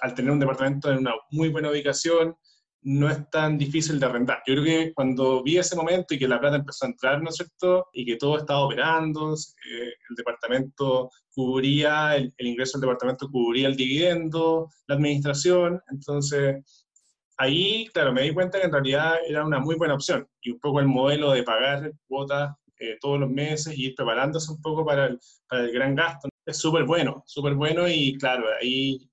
al 0.00 0.14
tener 0.14 0.30
un 0.30 0.40
departamento 0.40 0.90
en 0.90 0.98
una 0.98 1.12
muy 1.30 1.48
buena 1.48 1.70
ubicación, 1.70 2.36
no 2.82 3.10
es 3.10 3.28
tan 3.30 3.58
difícil 3.58 3.98
de 3.98 4.06
arrendar. 4.06 4.38
Yo 4.46 4.54
creo 4.54 4.64
que 4.64 4.92
cuando 4.94 5.42
vi 5.42 5.58
ese 5.58 5.74
momento 5.74 6.14
y 6.14 6.18
que 6.18 6.28
la 6.28 6.38
plata 6.38 6.56
empezó 6.56 6.86
a 6.86 6.88
entrar, 6.88 7.20
¿no 7.20 7.30
es 7.30 7.36
cierto? 7.36 7.88
Y 7.92 8.06
que 8.06 8.16
todo 8.16 8.38
estaba 8.38 8.60
operando, 8.60 9.34
eh, 9.34 9.92
el 10.10 10.16
departamento 10.16 11.10
cubría, 11.34 12.16
el, 12.16 12.32
el, 12.36 12.46
ingreso 12.46 12.78
del 12.78 12.88
departamento 12.88 13.28
cubría 13.28 13.68
el 13.68 13.76
dividendo, 13.76 14.70
la 14.86 14.94
administración, 14.94 15.80
entonces 15.90 16.64
ahí, 17.38 17.86
claro, 17.92 18.12
me 18.12 18.22
di 18.22 18.34
cuenta 18.34 18.58
que 18.58 18.66
en 18.66 18.72
realidad 18.72 19.16
era 19.26 19.44
una 19.44 19.60
muy 19.60 19.76
buena 19.76 19.94
opción 19.94 20.28
y 20.42 20.50
un 20.50 20.60
poco 20.60 20.80
el 20.80 20.86
modelo 20.86 21.32
de 21.32 21.44
pagar 21.44 21.92
cuotas 22.06 22.50
eh, 22.78 22.96
todos 23.00 23.20
los 23.20 23.30
meses 23.30 23.76
y 23.76 23.86
ir 23.86 23.94
preparándose 23.94 24.52
un 24.52 24.60
poco 24.60 24.84
para 24.84 25.06
el, 25.06 25.18
para 25.48 25.64
el 25.64 25.72
gran 25.72 25.94
gasto. 25.94 26.28
Es 26.46 26.58
súper 26.58 26.84
bueno, 26.84 27.22
súper 27.26 27.54
bueno 27.54 27.88
y 27.88 28.16
claro, 28.18 28.46
ahí 28.60 29.08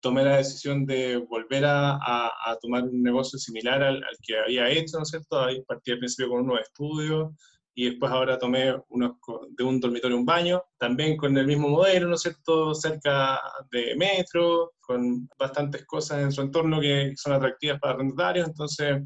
tomé 0.00 0.24
la 0.24 0.36
decisión 0.36 0.86
de 0.86 1.16
volver 1.16 1.64
a, 1.64 1.96
a, 1.96 2.56
tomar 2.60 2.84
un 2.84 3.02
negocio 3.02 3.38
similar 3.38 3.82
al, 3.82 3.96
al, 3.96 4.16
que 4.22 4.38
había 4.38 4.70
hecho, 4.70 4.96
¿no 4.96 5.02
es 5.02 5.10
cierto? 5.10 5.40
Ahí 5.40 5.62
partí 5.66 5.92
al 5.92 5.98
principio 5.98 6.30
con 6.30 6.42
unos 6.42 6.60
estudios 6.60 7.32
y 7.78 7.90
después 7.90 8.10
ahora 8.10 8.38
tomé 8.40 8.74
unos 8.88 9.12
de 9.50 9.62
un 9.62 9.78
dormitorio 9.78 10.16
un 10.16 10.26
baño, 10.26 10.60
también 10.78 11.16
con 11.16 11.38
el 11.38 11.46
mismo 11.46 11.68
modelo, 11.68 12.08
¿no 12.08 12.16
es 12.16 12.22
cierto?, 12.22 12.74
cerca 12.74 13.40
de 13.70 13.94
metro, 13.96 14.72
con 14.80 15.28
bastantes 15.38 15.86
cosas 15.86 16.22
en 16.22 16.32
su 16.32 16.42
entorno 16.42 16.80
que 16.80 17.12
son 17.14 17.34
atractivas 17.34 17.78
para 17.78 17.94
arrendatarios, 17.94 18.48
entonces, 18.48 19.00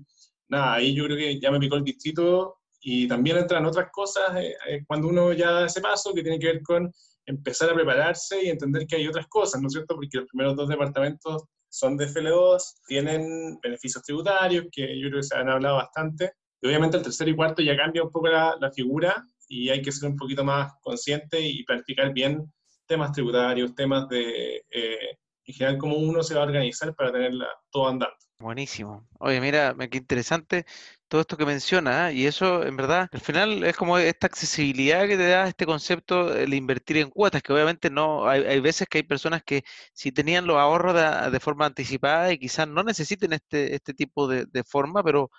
nada, 0.48 0.72
ahí 0.72 0.94
yo 0.94 1.04
creo 1.04 1.18
que 1.18 1.38
ya 1.38 1.50
me 1.50 1.58
picó 1.58 1.76
el 1.76 1.84
distrito 1.84 2.61
y 2.82 3.06
también 3.06 3.38
entran 3.38 3.64
otras 3.64 3.90
cosas 3.92 4.36
eh, 4.36 4.54
eh, 4.68 4.84
cuando 4.86 5.08
uno 5.08 5.32
ya 5.32 5.50
da 5.52 5.66
ese 5.66 5.80
paso 5.80 6.12
que 6.12 6.22
tiene 6.22 6.38
que 6.38 6.46
ver 6.46 6.62
con 6.62 6.92
empezar 7.24 7.70
a 7.70 7.74
prepararse 7.74 8.44
y 8.44 8.48
entender 8.48 8.86
que 8.86 8.96
hay 8.96 9.06
otras 9.06 9.28
cosas, 9.28 9.60
¿no 9.60 9.68
es 9.68 9.72
cierto? 9.72 9.94
Porque 9.94 10.18
los 10.18 10.26
primeros 10.26 10.56
dos 10.56 10.68
departamentos 10.68 11.44
son 11.68 11.96
de 11.96 12.08
FL2, 12.08 12.60
tienen 12.86 13.58
beneficios 13.62 14.02
tributarios, 14.02 14.66
que 14.70 14.98
yo 14.98 15.08
creo 15.08 15.20
que 15.20 15.26
se 15.26 15.36
han 15.36 15.48
hablado 15.48 15.76
bastante, 15.76 16.32
y 16.60 16.66
obviamente 16.66 16.96
el 16.96 17.02
tercero 17.02 17.30
y 17.30 17.36
cuarto 17.36 17.62
ya 17.62 17.76
cambia 17.76 18.02
un 18.02 18.10
poco 18.10 18.28
la, 18.28 18.56
la 18.60 18.70
figura 18.72 19.24
y 19.48 19.68
hay 19.68 19.80
que 19.80 19.92
ser 19.92 20.10
un 20.10 20.16
poquito 20.16 20.44
más 20.44 20.72
consciente 20.80 21.40
y 21.40 21.64
planificar 21.64 22.12
bien 22.12 22.52
temas 22.86 23.12
tributarios, 23.12 23.74
temas 23.74 24.08
de, 24.08 24.64
eh, 24.70 25.18
en 25.44 25.54
general, 25.54 25.78
cómo 25.78 25.96
uno 25.96 26.22
se 26.22 26.34
va 26.34 26.40
a 26.40 26.46
organizar 26.46 26.94
para 26.94 27.12
tenerla 27.12 27.48
todo 27.70 27.88
andando. 27.88 28.14
Buenísimo. 28.42 29.06
Oye, 29.20 29.40
mira, 29.40 29.72
qué 29.88 29.98
interesante 29.98 30.66
todo 31.06 31.20
esto 31.20 31.36
que 31.36 31.46
menciona, 31.46 32.10
¿eh? 32.10 32.14
y 32.14 32.26
eso 32.26 32.64
en 32.64 32.76
verdad, 32.76 33.08
al 33.12 33.20
final 33.20 33.62
es 33.62 33.76
como 33.76 33.98
esta 33.98 34.26
accesibilidad 34.26 35.06
que 35.06 35.16
te 35.16 35.28
da 35.28 35.46
este 35.46 35.64
concepto 35.64 36.26
de 36.26 36.56
invertir 36.56 36.96
en 36.96 37.10
cuotas, 37.10 37.40
que 37.42 37.52
obviamente 37.52 37.88
no, 37.88 38.28
hay, 38.28 38.42
hay 38.42 38.58
veces 38.60 38.88
que 38.88 38.98
hay 38.98 39.04
personas 39.04 39.44
que 39.44 39.62
si 39.92 40.10
tenían 40.10 40.46
los 40.46 40.56
ahorros 40.56 40.92
de, 41.30 41.40
forma 41.40 41.66
anticipada 41.66 42.32
y 42.32 42.38
quizás 42.38 42.66
no 42.66 42.82
necesiten 42.82 43.32
este, 43.32 43.76
este 43.76 43.94
tipo 43.94 44.26
de, 44.26 44.64
forma, 44.64 45.04
pero, 45.04 45.30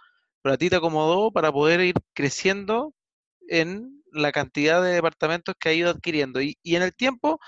pero 0.41 0.53
a 0.55 0.57
ti 0.57 0.69
te 0.69 0.77
acomodó 0.77 1.31
para 1.31 1.51
poder 1.51 1.81
ir 1.81 1.95
creciendo 2.13 2.93
en 3.49 4.01
la 4.13 4.31
cantidad 4.31 4.81
de 4.81 4.93
departamentos 4.93 5.55
que 5.59 5.69
ha 5.69 5.73
ido 5.73 5.89
adquiriendo. 5.89 6.41
Y, 6.41 6.57
y 6.63 6.75
en 6.77 6.83
el 6.83 6.95
tiempo, 6.95 7.39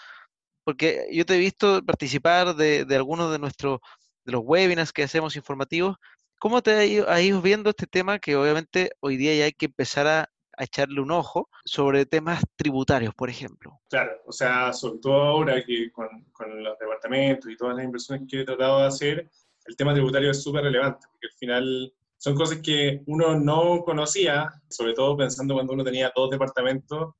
porque 0.64 1.08
yo 1.14 1.26
te 1.26 1.36
he 1.36 1.40
visto 1.40 1.84
participar 1.86 2.56
de, 2.56 2.86
de 2.86 2.96
algunos 2.96 3.32
de 3.32 3.40
nuestros 3.40 3.80
de 4.26 4.32
los 4.32 4.42
webinars 4.44 4.92
que 4.92 5.04
hacemos 5.04 5.36
informativos, 5.36 5.98
¿cómo 6.40 6.62
te 6.62 6.72
ha 6.72 6.86
ido, 7.22 7.42
viendo 7.42 7.70
este 7.70 7.88
tema 7.88 8.20
que 8.20 8.36
obviamente 8.36 8.92
hoy 9.00 9.18
día 9.18 9.36
ya 9.36 9.46
hay 9.46 9.54
que 9.54 9.68
empezar 9.68 10.08
a, 10.08 10.30
echarle 10.58 11.02
un 11.02 11.12
ojo 11.12 11.50
sobre 11.66 12.06
temas 12.06 12.42
tributarios, 12.56 13.14
por 13.14 13.30
ejemplo? 13.30 13.78
Claro, 13.90 14.14
o 14.26 14.32
sea, 14.32 14.72
sobre 14.72 15.00
todo 15.00 15.22
ahora 15.22 15.62
que 15.66 15.92
con, 15.92 16.08
con 16.32 16.64
los 16.64 16.80
departamentos 16.80 17.52
y 17.52 17.58
todas 17.58 17.76
las 17.76 17.84
inversiones 17.84 18.26
que 18.30 18.40
he 18.40 18.46
tratado 18.46 18.80
de 18.80 18.88
hacer, 18.88 19.30
el 19.66 19.76
tema 19.76 19.94
tributario 19.94 20.32
es 20.32 20.42
súper 20.42 20.64
relevante, 20.64 21.08
porque 21.12 21.28
al 21.28 21.34
final 21.38 21.94
son 22.18 22.36
cosas 22.36 22.60
que 22.60 23.04
uno 23.08 23.38
no 23.38 23.84
conocía, 23.84 24.50
sobre 24.70 24.94
todo 24.94 25.18
pensando 25.18 25.56
cuando 25.56 25.74
uno 25.74 25.84
tenía 25.84 26.14
dos 26.16 26.30
departamentos, 26.30 27.16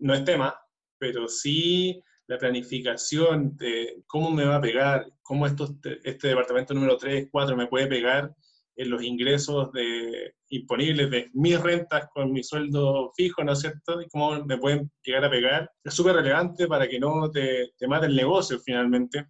no 0.00 0.14
es 0.14 0.24
tema, 0.24 0.52
pero 0.98 1.28
sí 1.28 2.02
la 2.26 2.38
planificación 2.38 3.56
de 3.56 4.02
cómo 4.06 4.30
me 4.30 4.44
va 4.44 4.56
a 4.56 4.60
pegar, 4.60 5.06
cómo 5.22 5.46
esto, 5.46 5.68
este 6.04 6.28
departamento 6.28 6.74
número 6.74 6.96
3, 6.96 7.28
4 7.30 7.56
me 7.56 7.66
puede 7.66 7.86
pegar 7.86 8.34
en 8.76 8.90
los 8.90 9.02
ingresos 9.02 9.70
de, 9.72 10.34
disponibles 10.48 11.10
de 11.10 11.30
mis 11.34 11.60
rentas 11.60 12.08
con 12.12 12.32
mi 12.32 12.42
sueldo 12.42 13.12
fijo, 13.16 13.44
¿no 13.44 13.52
es 13.52 13.60
cierto? 13.60 14.00
Y 14.00 14.08
cómo 14.08 14.44
me 14.44 14.58
pueden 14.58 14.90
llegar 15.02 15.24
a 15.24 15.30
pegar. 15.30 15.70
Es 15.84 15.94
súper 15.94 16.16
relevante 16.16 16.66
para 16.66 16.88
que 16.88 16.98
no 16.98 17.30
te, 17.30 17.72
te 17.76 17.86
mate 17.86 18.06
el 18.06 18.16
negocio 18.16 18.58
finalmente 18.60 19.26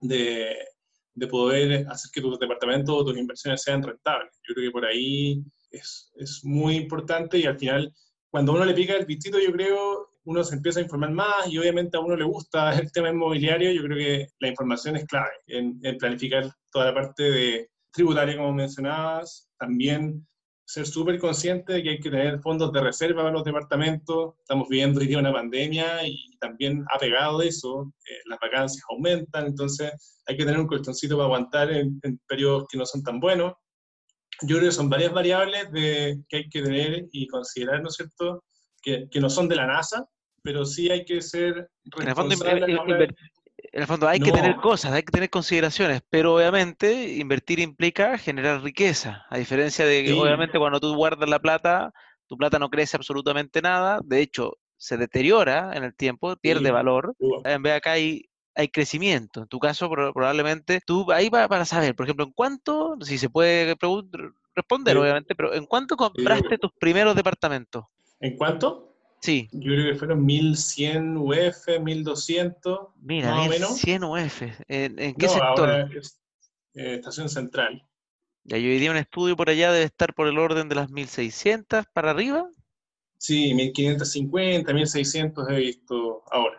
de, 0.00 0.56
de 1.14 1.26
poder 1.26 1.86
hacer 1.88 2.10
que 2.12 2.20
tu 2.20 2.36
departamento 2.38 2.96
o 2.96 3.04
tus 3.04 3.18
inversiones 3.18 3.62
sean 3.62 3.82
rentables. 3.82 4.32
Yo 4.48 4.54
creo 4.54 4.68
que 4.68 4.72
por 4.72 4.84
ahí 4.84 5.42
es, 5.70 6.12
es 6.16 6.40
muy 6.44 6.76
importante 6.76 7.38
y 7.38 7.46
al 7.46 7.58
final, 7.58 7.92
cuando 8.30 8.52
uno 8.52 8.64
le 8.64 8.74
pica 8.74 8.94
el 8.94 9.06
bichito, 9.06 9.38
yo 9.38 9.52
creo, 9.52 10.07
uno 10.28 10.44
se 10.44 10.56
empieza 10.56 10.80
a 10.80 10.82
informar 10.82 11.10
más 11.10 11.48
y 11.48 11.56
obviamente 11.56 11.96
a 11.96 12.00
uno 12.00 12.14
le 12.14 12.24
gusta 12.24 12.70
el 12.78 12.92
tema 12.92 13.08
inmobiliario, 13.08 13.72
yo 13.72 13.82
creo 13.82 13.96
que 13.96 14.26
la 14.40 14.48
información 14.48 14.96
es 14.96 15.06
clave 15.06 15.30
en, 15.46 15.80
en 15.82 15.96
planificar 15.96 16.50
toda 16.70 16.86
la 16.86 16.94
parte 16.94 17.22
de 17.22 17.70
tributaria, 17.90 18.36
como 18.36 18.52
mencionabas, 18.52 19.48
también 19.58 20.26
ser 20.66 20.86
súper 20.86 21.18
consciente 21.18 21.72
de 21.72 21.82
que 21.82 21.90
hay 21.90 21.98
que 21.98 22.10
tener 22.10 22.40
fondos 22.40 22.70
de 22.72 22.82
reserva 22.82 23.22
para 23.22 23.32
los 23.32 23.42
departamentos. 23.42 24.34
Estamos 24.40 24.68
viviendo 24.68 25.00
hoy 25.00 25.06
día 25.06 25.18
una 25.18 25.32
pandemia 25.32 26.06
y 26.06 26.36
también 26.38 26.84
ha 26.94 26.98
pegado 26.98 27.40
eso, 27.40 27.90
eh, 28.06 28.18
las 28.26 28.38
vacancias 28.38 28.84
aumentan, 28.90 29.46
entonces 29.46 30.20
hay 30.26 30.36
que 30.36 30.44
tener 30.44 30.60
un 30.60 30.66
colchoncito 30.66 31.16
para 31.16 31.24
aguantar 31.24 31.72
en, 31.72 31.98
periodos 32.28 32.66
que 32.70 32.76
no 32.76 32.84
son 32.84 33.02
tan 33.02 33.18
buenos. 33.18 33.54
Yo 34.42 34.58
creo 34.58 34.68
que 34.68 34.76
son 34.76 34.90
varias 34.90 35.12
variables 35.12 35.72
de, 35.72 36.22
que 36.28 36.36
hay 36.36 36.48
que 36.50 36.62
tener 36.62 37.06
y 37.12 37.26
considerar, 37.28 37.80
¿no 37.80 37.88
es 37.88 37.94
cierto?, 37.94 38.44
que, 38.82 39.08
que 39.10 39.20
no 39.20 39.30
son 39.30 39.48
de 39.48 39.56
la 39.56 39.66
NASA, 39.66 40.06
pero 40.42 40.64
sí 40.64 40.90
hay 40.90 41.04
que 41.04 41.20
ser 41.22 41.70
responsable 41.96 42.66
en 43.70 43.82
el 43.82 43.86
fondo 43.86 44.08
hay 44.08 44.20
que 44.20 44.32
tener 44.32 44.56
cosas, 44.56 44.92
hay 44.92 45.02
que 45.02 45.12
tener 45.12 45.30
consideraciones, 45.30 46.00
pero 46.08 46.34
obviamente 46.36 47.16
invertir 47.16 47.58
implica 47.58 48.16
generar 48.16 48.62
riqueza, 48.62 49.26
a 49.28 49.38
diferencia 49.38 49.84
de 49.84 50.04
que 50.04 50.12
obviamente 50.12 50.58
cuando 50.58 50.80
tú 50.80 50.94
guardas 50.94 51.28
la 51.28 51.38
plata, 51.38 51.92
tu 52.26 52.36
plata 52.36 52.58
no 52.58 52.70
crece 52.70 52.96
absolutamente 52.96 53.60
nada, 53.60 54.00
de 54.04 54.20
hecho 54.20 54.56
se 54.76 54.96
deteriora 54.96 55.72
en 55.74 55.84
el 55.84 55.94
tiempo, 55.94 56.36
pierde 56.36 56.70
valor, 56.70 57.14
en 57.44 57.62
vez 57.62 57.72
de 57.72 57.76
acá 57.76 57.92
hay, 57.92 58.28
hay 58.54 58.68
crecimiento. 58.68 59.42
En 59.42 59.48
tu 59.48 59.58
caso 59.58 59.90
probablemente 59.90 60.80
tú 60.84 61.10
ahí 61.10 61.28
va 61.28 61.48
para 61.48 61.64
saber, 61.64 61.94
por 61.94 62.06
ejemplo, 62.06 62.24
en 62.24 62.32
cuánto, 62.32 62.96
si 63.00 63.18
se 63.18 63.28
puede 63.28 63.76
responder 64.54 64.96
obviamente, 64.96 65.34
pero 65.34 65.52
en 65.52 65.66
cuánto 65.66 65.96
compraste 65.96 66.58
tus 66.58 66.72
primeros 66.78 67.16
departamentos. 67.16 67.84
¿En 68.20 68.36
cuánto? 68.36 68.87
Sí. 69.20 69.48
Yo 69.52 69.72
creo 69.72 69.92
que 69.92 69.98
fueron 69.98 70.24
1100 70.24 71.16
UF, 71.16 71.80
1200. 71.80 72.78
Mira, 73.02 73.34
más 73.34 73.48
1100 73.48 74.04
UF. 74.04 74.42
¿En, 74.68 75.14
qué 75.14 75.28
sector? 75.28 75.90
Eh, 76.74 76.94
estación 76.94 77.28
central. 77.28 77.84
Ya, 78.44 78.56
yo 78.56 78.68
diría 78.68 78.90
un 78.90 78.96
estudio 78.96 79.36
por 79.36 79.50
allá 79.50 79.72
debe 79.72 79.84
estar 79.84 80.14
por 80.14 80.28
el 80.28 80.38
orden 80.38 80.68
de 80.68 80.76
las 80.76 80.90
1600 80.90 81.86
para 81.92 82.10
arriba. 82.10 82.48
Sí, 83.18 83.52
1550, 83.52 84.72
1600 84.72 85.48
he 85.50 85.56
visto 85.56 86.22
ahora. 86.30 86.58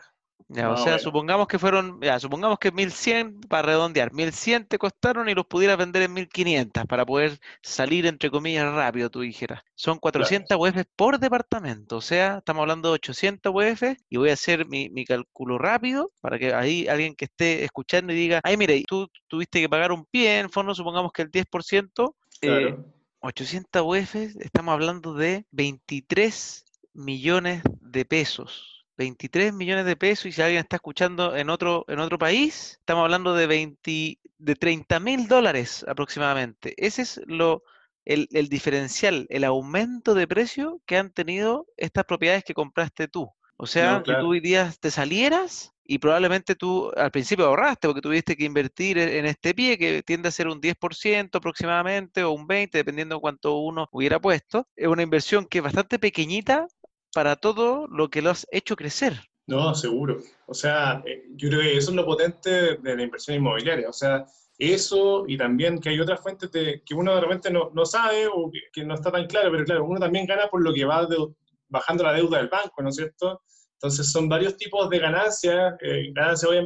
Ya, 0.51 0.71
o 0.71 0.77
sea, 0.77 0.97
supongamos 0.97 1.47
que 1.47 1.59
fueron, 1.59 2.01
ya, 2.01 2.19
supongamos 2.19 2.57
que 2.57 2.71
1100 2.71 3.41
para 3.41 3.67
redondear, 3.67 4.11
1100 4.11 4.65
te 4.65 4.79
costaron 4.79 5.29
y 5.29 5.35
los 5.35 5.45
pudieras 5.45 5.77
vender 5.77 6.01
en 6.01 6.13
1500 6.13 6.85
para 6.87 7.05
poder 7.05 7.39
salir 7.61 8.07
entre 8.07 8.31
comillas 8.31 8.73
rápido, 8.73 9.11
tú 9.11 9.19
dijeras. 9.19 9.61
Son 9.75 9.99
400 9.99 10.57
UF 10.57 10.85
por 10.95 11.19
departamento, 11.19 11.97
o 11.97 12.01
sea, 12.01 12.39
estamos 12.39 12.61
hablando 12.61 12.89
de 12.89 12.95
800 12.95 13.53
UF 13.53 13.83
y 14.09 14.17
voy 14.17 14.31
a 14.31 14.33
hacer 14.33 14.65
mi, 14.67 14.89
cálculo 15.05 15.59
rápido 15.59 16.11
para 16.19 16.39
que 16.39 16.51
ahí 16.51 16.87
alguien 16.87 17.13
que 17.13 17.25
esté 17.25 17.63
escuchando 17.63 18.11
y 18.11 18.15
diga, 18.15 18.41
ay, 18.43 18.57
mire, 18.57 18.83
tú 18.87 19.07
tuviste 19.27 19.61
que 19.61 19.69
pagar 19.69 19.91
un 19.91 20.05
pie 20.05 20.39
en 20.39 20.49
fondo, 20.49 20.73
supongamos 20.73 21.11
que 21.11 21.21
el 21.21 21.29
10%, 21.29 22.15
800 23.19 23.81
UF, 23.83 24.15
estamos 24.15 24.73
hablando 24.73 25.13
de 25.13 25.45
23 25.51 26.65
millones 26.93 27.61
de 27.81 28.03
pesos 28.03 28.78
23 28.99 29.53
millones 29.53 29.85
de 29.85 29.95
pesos 29.95 30.25
y 30.25 30.33
si 30.33 30.41
alguien 30.41 30.59
está 30.59 30.75
escuchando 30.75 31.33
en 31.33 31.49
otro, 31.49 31.85
en 31.87 31.99
otro 31.99 32.17
país, 32.17 32.75
estamos 32.79 33.03
hablando 33.05 33.33
de, 33.33 33.47
20, 33.47 34.19
de 34.37 34.55
30 34.55 34.99
mil 34.99 35.29
dólares 35.29 35.85
aproximadamente. 35.87 36.73
Ese 36.75 37.03
es 37.03 37.21
lo, 37.25 37.63
el, 38.03 38.27
diferencial, 38.49 39.25
el 39.29 39.45
aumento 39.45 40.15
de 40.15 40.27
precio 40.27 40.81
que 40.85 40.97
han 40.97 41.11
tenido 41.11 41.65
estas 41.77 42.03
propiedades 42.03 42.43
que 42.43 42.53
compraste 42.53 43.07
tú. 43.07 43.31
O 43.55 43.67
sea, 43.67 44.03
que 44.05 44.13
tú 44.15 44.27
hoy 44.27 44.41
día 44.41 44.73
te 44.81 44.91
salieras 44.91 45.73
y 45.85 45.99
probablemente 45.99 46.55
tú 46.55 46.91
al 46.95 47.11
principio 47.11 47.45
ahorraste 47.45 47.87
porque 47.87 48.01
tuviste 48.01 48.35
que 48.35 48.45
invertir 48.45 48.97
en 48.97 49.25
este 49.25 49.53
pie 49.53 49.77
que 49.77 50.03
tiende 50.03 50.27
a 50.27 50.31
ser 50.31 50.47
un 50.47 50.61
10% 50.61 51.29
aproximadamente 51.35 52.23
o 52.23 52.31
un 52.31 52.47
20% 52.47 52.71
dependiendo 52.71 53.15
de 53.15 53.21
cuánto 53.21 53.59
uno 53.59 53.87
hubiera 53.91 54.19
puesto. 54.19 54.67
Es 54.75 54.87
una 54.87 55.03
inversión 55.03 55.45
que 55.45 55.59
es 55.59 55.63
bastante 55.63 55.99
pequeñita 55.99 56.67
para 57.13 57.35
todo 57.35 57.87
lo 57.87 58.09
que 58.09 58.21
lo 58.21 58.29
has 58.29 58.47
hecho 58.51 58.75
crecer. 58.75 59.13
No, 59.47 59.73
seguro. 59.73 60.19
O 60.47 60.53
sea, 60.53 61.01
eh, 61.05 61.23
yo 61.35 61.49
creo 61.49 61.61
que 61.61 61.77
eso 61.77 61.89
es 61.89 61.95
lo 61.95 62.05
potente 62.05 62.77
de 62.77 62.95
la 62.95 63.01
inversión 63.01 63.37
inmobiliaria. 63.37 63.89
O 63.89 63.93
sea, 63.93 64.25
eso 64.59 65.23
y 65.27 65.37
también 65.37 65.79
que 65.79 65.89
hay 65.89 65.99
otras 65.99 66.21
fuentes 66.21 66.51
de, 66.51 66.83
que 66.85 66.93
uno 66.93 67.15
realmente 67.17 67.49
no, 67.49 67.71
no 67.73 67.85
sabe 67.85 68.27
o 68.27 68.51
que, 68.71 68.83
no 68.83 68.93
está 68.93 69.11
tan 69.11 69.25
claro, 69.25 69.49
pero 69.51 69.65
claro, 69.65 69.85
uno 69.85 69.99
también 69.99 70.27
gana 70.27 70.47
por 70.49 70.61
lo 70.61 70.73
que 70.73 70.85
va 70.85 71.07
bajando 71.69 72.03
la 72.03 72.13
deuda 72.13 72.37
del 72.37 72.49
banco, 72.49 72.81
¿no 72.83 72.89
es 72.89 72.95
cierto? 72.95 73.41
Entonces 73.81 74.11
son 74.11 74.27
varios 74.27 74.57
tipos 74.57 74.89
de 74.89 74.99
ganancias. 74.99 75.75
Eh, 75.81 76.11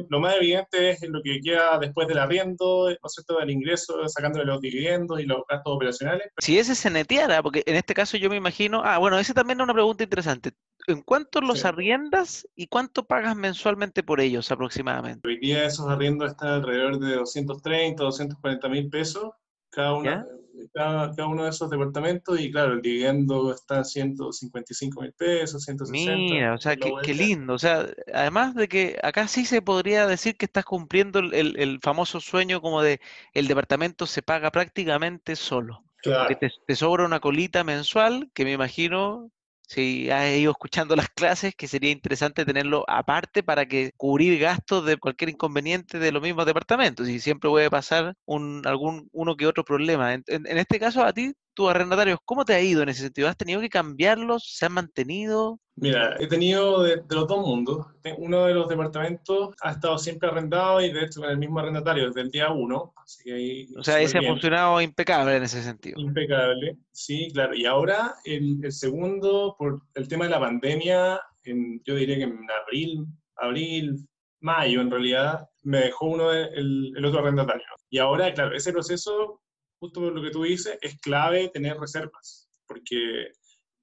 lo 0.08 0.20
más 0.20 0.34
evidente 0.34 0.90
es 0.90 1.08
lo 1.08 1.22
que 1.22 1.40
queda 1.40 1.78
después 1.78 2.08
del 2.08 2.18
arriendo, 2.18 2.88
¿no 2.88 2.90
es 2.90 3.12
cierto?, 3.12 3.38
del 3.38 3.50
ingreso, 3.50 4.08
sacándole 4.08 4.44
los 4.44 4.60
dividendos 4.60 5.20
y 5.20 5.24
los 5.24 5.42
gastos 5.48 5.76
operacionales. 5.76 6.26
Si 6.38 6.58
ese 6.58 6.74
se 6.74 6.90
neteara, 6.90 7.40
porque 7.40 7.62
en 7.66 7.76
este 7.76 7.94
caso 7.94 8.16
yo 8.16 8.28
me 8.28 8.36
imagino, 8.36 8.82
ah, 8.84 8.98
bueno, 8.98 9.16
ese 9.16 9.32
también 9.32 9.60
es 9.60 9.64
una 9.64 9.74
pregunta 9.74 10.02
interesante. 10.02 10.52
¿En 10.88 11.02
cuánto 11.02 11.40
los 11.40 11.64
arriendas 11.64 12.48
y 12.56 12.66
cuánto 12.66 13.06
pagas 13.06 13.36
mensualmente 13.36 14.02
por 14.02 14.20
ellos 14.20 14.50
aproximadamente? 14.50 15.26
Hoy 15.26 15.38
día 15.38 15.64
esos 15.64 15.88
arriendos 15.88 16.32
están 16.32 16.48
alrededor 16.48 16.98
de 16.98 17.14
230, 17.14 18.02
240 18.02 18.68
mil 18.68 18.90
pesos 18.90 19.30
cada 19.70 19.94
uno. 19.94 20.26
Cada, 20.72 21.26
uno 21.26 21.44
de 21.44 21.50
esos 21.50 21.70
departamentos 21.70 22.40
y 22.40 22.50
claro, 22.50 22.74
el 22.74 22.82
dividendo 22.82 23.52
está 23.52 23.78
en 23.78 23.84
155 23.84 25.00
mil 25.00 25.12
pesos, 25.12 25.62
160. 25.64 26.16
Mira, 26.16 26.54
o 26.54 26.58
sea, 26.58 26.76
qué, 26.76 27.14
lindo. 27.14 27.54
O 27.54 27.58
sea, 27.58 27.86
además 28.12 28.54
de 28.54 28.68
que 28.68 28.98
acá 29.02 29.28
sí 29.28 29.44
se 29.44 29.62
podría 29.62 30.06
decir 30.06 30.36
que 30.36 30.46
estás 30.46 30.64
cumpliendo 30.64 31.18
el, 31.18 31.58
el 31.58 31.80
famoso 31.80 32.20
sueño 32.20 32.60
como 32.60 32.82
de 32.82 33.00
el 33.32 33.46
departamento 33.46 34.06
se 34.06 34.22
paga 34.22 34.50
prácticamente 34.50 35.36
solo. 35.36 35.84
Claro. 36.02 36.28
Que 36.28 36.36
te, 36.36 36.50
te, 36.66 36.76
sobra 36.76 37.06
una 37.06 37.20
colita 37.20 37.64
mensual 37.64 38.30
que 38.34 38.44
me 38.44 38.52
imagino 38.52 39.30
si 39.68 40.10
has 40.10 40.36
ido 40.36 40.52
escuchando 40.52 40.96
las 40.96 41.08
clases, 41.10 41.54
que 41.54 41.68
sería 41.68 41.90
interesante 41.90 42.44
tenerlo 42.44 42.84
aparte 42.88 43.42
para 43.42 43.66
que 43.66 43.92
cubrir 43.96 44.38
gastos 44.38 44.84
de 44.86 44.96
cualquier 44.96 45.30
inconveniente 45.30 45.98
de 45.98 46.12
los 46.12 46.22
mismos 46.22 46.46
departamentos. 46.46 47.08
Y 47.08 47.20
siempre 47.20 47.50
puede 47.50 47.70
pasar 47.70 48.14
un, 48.26 48.62
algún 48.66 49.08
uno 49.12 49.36
que 49.36 49.46
otro 49.46 49.64
problema. 49.64 50.14
En, 50.14 50.24
en 50.26 50.58
este 50.58 50.78
caso, 50.78 51.04
a 51.04 51.12
ti, 51.12 51.34
tus 51.54 51.70
arrendatarios, 51.70 52.18
¿cómo 52.24 52.44
te 52.44 52.54
ha 52.54 52.60
ido 52.60 52.82
en 52.82 52.88
ese 52.88 53.02
sentido? 53.02 53.28
¿Has 53.28 53.36
tenido 53.36 53.60
que 53.60 53.68
cambiarlos? 53.68 54.44
¿Se 54.56 54.66
han 54.66 54.72
mantenido? 54.72 55.60
Mira, 55.76 56.16
he 56.20 56.28
tenido 56.28 56.82
de, 56.82 57.02
los 57.08 57.26
dos 57.26 57.46
mundos. 57.46 57.86
Uno 58.18 58.44
de 58.44 58.54
los 58.54 58.68
departamentos 58.68 59.54
ha 59.60 59.72
estado 59.72 59.98
siempre 59.98 60.28
arrendado 60.28 60.80
y 60.80 60.92
de 60.92 61.04
hecho 61.04 61.20
con 61.20 61.30
el 61.30 61.38
mismo 61.38 61.58
arrendatario 61.58 62.06
desde 62.06 62.20
el 62.20 62.30
día 62.30 62.50
uno. 62.50 62.94
o 62.94 63.82
sea, 63.82 64.00
ese 64.00 64.18
ha 64.18 64.22
funcionado 64.22 64.80
impecable 64.80 65.36
en 65.36 65.42
ese 65.42 65.62
sentido. 65.62 66.00
Impecable, 66.00 66.76
sí, 66.92 67.30
claro. 67.32 67.54
Y 67.54 67.66
ahora 67.66 68.14
el, 68.24 68.60
el 68.62 68.72
segundo, 68.72 69.56
por 69.58 69.82
el 69.94 70.06
tema 70.06 70.26
de 70.26 70.30
la 70.30 70.40
pandemia, 70.40 71.20
en, 71.44 71.82
yo 71.84 71.96
diría 71.96 72.16
que 72.16 72.24
en 72.24 72.46
abril, 72.62 73.06
abril, 73.36 74.06
mayo 74.40 74.80
en 74.80 74.90
realidad, 74.90 75.48
me 75.62 75.78
dejó 75.78 76.06
uno 76.06 76.32
el, 76.32 76.92
el 76.96 77.04
otro 77.04 77.20
arrendatario. 77.20 77.66
Y 77.90 77.98
ahora, 77.98 78.32
claro, 78.32 78.54
ese 78.54 78.72
proceso 78.72 79.40
justo 79.84 80.00
por 80.00 80.14
lo 80.14 80.22
que 80.22 80.30
tú 80.30 80.44
dices, 80.44 80.78
es 80.80 80.98
clave 81.00 81.50
tener 81.50 81.76
reservas, 81.76 82.48
porque 82.66 83.32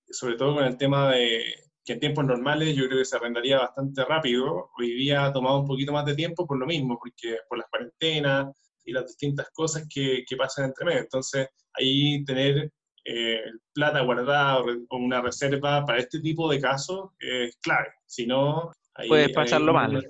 sobre 0.10 0.36
todo 0.36 0.56
con 0.56 0.66
el 0.66 0.76
tema 0.76 1.12
de 1.12 1.44
que 1.86 1.94
en 1.94 2.00
tiempos 2.00 2.26
normales 2.26 2.76
yo 2.76 2.88
creo 2.88 3.00
que 3.00 3.06
se 3.06 3.18
arrendaría 3.18 3.60
bastante 3.60 4.04
rápido, 4.04 4.70
hoy 4.78 4.94
día 4.94 5.26
ha 5.26 5.34
tomado 5.34 5.60
un 5.60 5.68
poquito 5.68 5.94
más 5.94 6.06
de 6.06 6.16
tiempo 6.16 6.48
por 6.48 6.58
lo 6.58 6.66
mismo, 6.66 6.98
porque 7.00 7.38
por 7.48 7.60
las 7.60 7.68
cuarentenas 7.70 8.48
y 8.84 8.92
las 8.94 9.06
distintas 9.06 9.50
cosas 9.54 9.88
que, 9.88 10.24
que 10.28 10.36
pasan 10.36 10.66
entre 10.66 10.86
medio. 10.86 11.02
Entonces, 11.02 11.50
ahí 11.74 12.24
tener 12.26 12.72
eh, 13.06 13.44
plata 13.74 14.02
guardada 14.02 14.60
o 14.60 14.98
una 14.98 15.22
reserva 15.22 15.86
para 15.86 16.00
este 16.00 16.20
tipo 16.20 16.50
de 16.50 16.60
casos 16.60 17.12
es 17.20 17.58
clave. 17.58 17.90
Si 18.08 18.26
no, 18.26 18.72
ahí, 18.96 19.08
puedes 19.08 19.32
pasarlo 19.34 19.74
mal. 19.74 20.04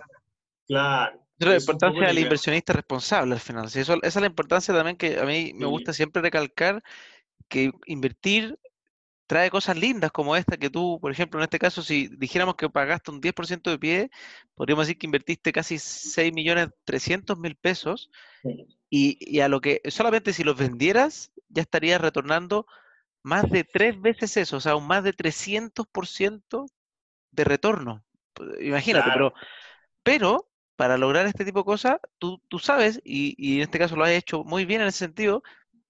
Claro, 0.67 1.20
la 1.49 1.57
importancia 1.57 2.07
del 2.07 2.19
inversionista 2.19 2.73
responsable 2.73 3.33
al 3.33 3.39
final. 3.39 3.65
eso, 3.65 3.79
esa 3.79 3.97
es 4.01 4.15
la 4.15 4.27
importancia 4.27 4.73
también 4.73 4.97
que 4.97 5.19
a 5.19 5.25
mí 5.25 5.53
me 5.55 5.65
gusta 5.65 5.93
siempre 5.93 6.21
recalcar, 6.21 6.83
que 7.47 7.71
invertir 7.85 8.57
trae 9.31 9.49
cosas 9.49 9.77
lindas 9.77 10.11
como 10.11 10.35
esta, 10.35 10.57
que 10.57 10.69
tú, 10.69 10.99
por 10.99 11.09
ejemplo, 11.09 11.39
en 11.39 11.45
este 11.45 11.57
caso, 11.57 11.81
si 11.81 12.09
dijéramos 12.17 12.55
que 12.55 12.69
pagaste 12.69 13.11
un 13.11 13.21
10% 13.21 13.71
de 13.71 13.79
pie, 13.79 14.11
podríamos 14.55 14.85
decir 14.85 14.97
que 14.97 15.07
invertiste 15.07 15.53
casi 15.53 15.79
6 15.79 16.33
millones 16.33 16.67
300 16.83 17.39
mil 17.39 17.55
pesos, 17.55 18.09
y, 18.89 19.17
y, 19.21 19.39
a 19.39 19.47
lo 19.47 19.61
que 19.61 19.81
solamente 19.87 20.33
si 20.33 20.43
los 20.43 20.57
vendieras, 20.57 21.31
ya 21.47 21.61
estarías 21.61 22.01
retornando 22.01 22.67
más 23.23 23.49
de 23.49 23.63
tres 23.63 24.01
veces 24.01 24.35
eso, 24.35 24.57
o 24.57 24.59
sea, 24.59 24.75
un 24.75 24.85
más 24.85 25.01
de 25.05 25.13
300% 25.13 26.65
de 27.31 27.43
retorno. 27.45 28.03
Imagínate, 28.59 29.11
pero, 29.13 29.33
pero 30.03 30.50
para 30.81 30.97
lograr 30.97 31.27
este 31.27 31.45
tipo 31.45 31.59
de 31.59 31.65
cosas, 31.65 31.97
tú, 32.17 32.41
tú 32.47 32.57
sabes, 32.57 32.99
y, 33.03 33.57
en 33.57 33.61
este 33.61 33.77
caso 33.77 33.95
lo 33.95 34.03
has 34.03 34.09
hecho 34.09 34.43
muy 34.43 34.65
bien 34.65 34.81
en 34.81 34.87
el 34.87 34.93
sentido 34.93 35.43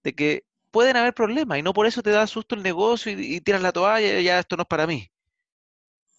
de 0.04 0.14
que 0.14 0.44
pueden 0.70 0.98
haber 0.98 1.14
problemas 1.14 1.58
y 1.58 1.62
no 1.62 1.72
por 1.72 1.86
eso 1.86 2.02
te 2.02 2.10
da 2.10 2.26
susto 2.26 2.54
el 2.54 2.62
negocio 2.62 3.10
y, 3.10 3.40
tiras 3.40 3.62
la 3.62 3.72
toalla 3.72 4.20
y 4.20 4.24
ya 4.24 4.38
esto 4.38 4.54
no 4.54 4.64
es 4.64 4.68
para 4.68 4.86
mí. 4.86 5.08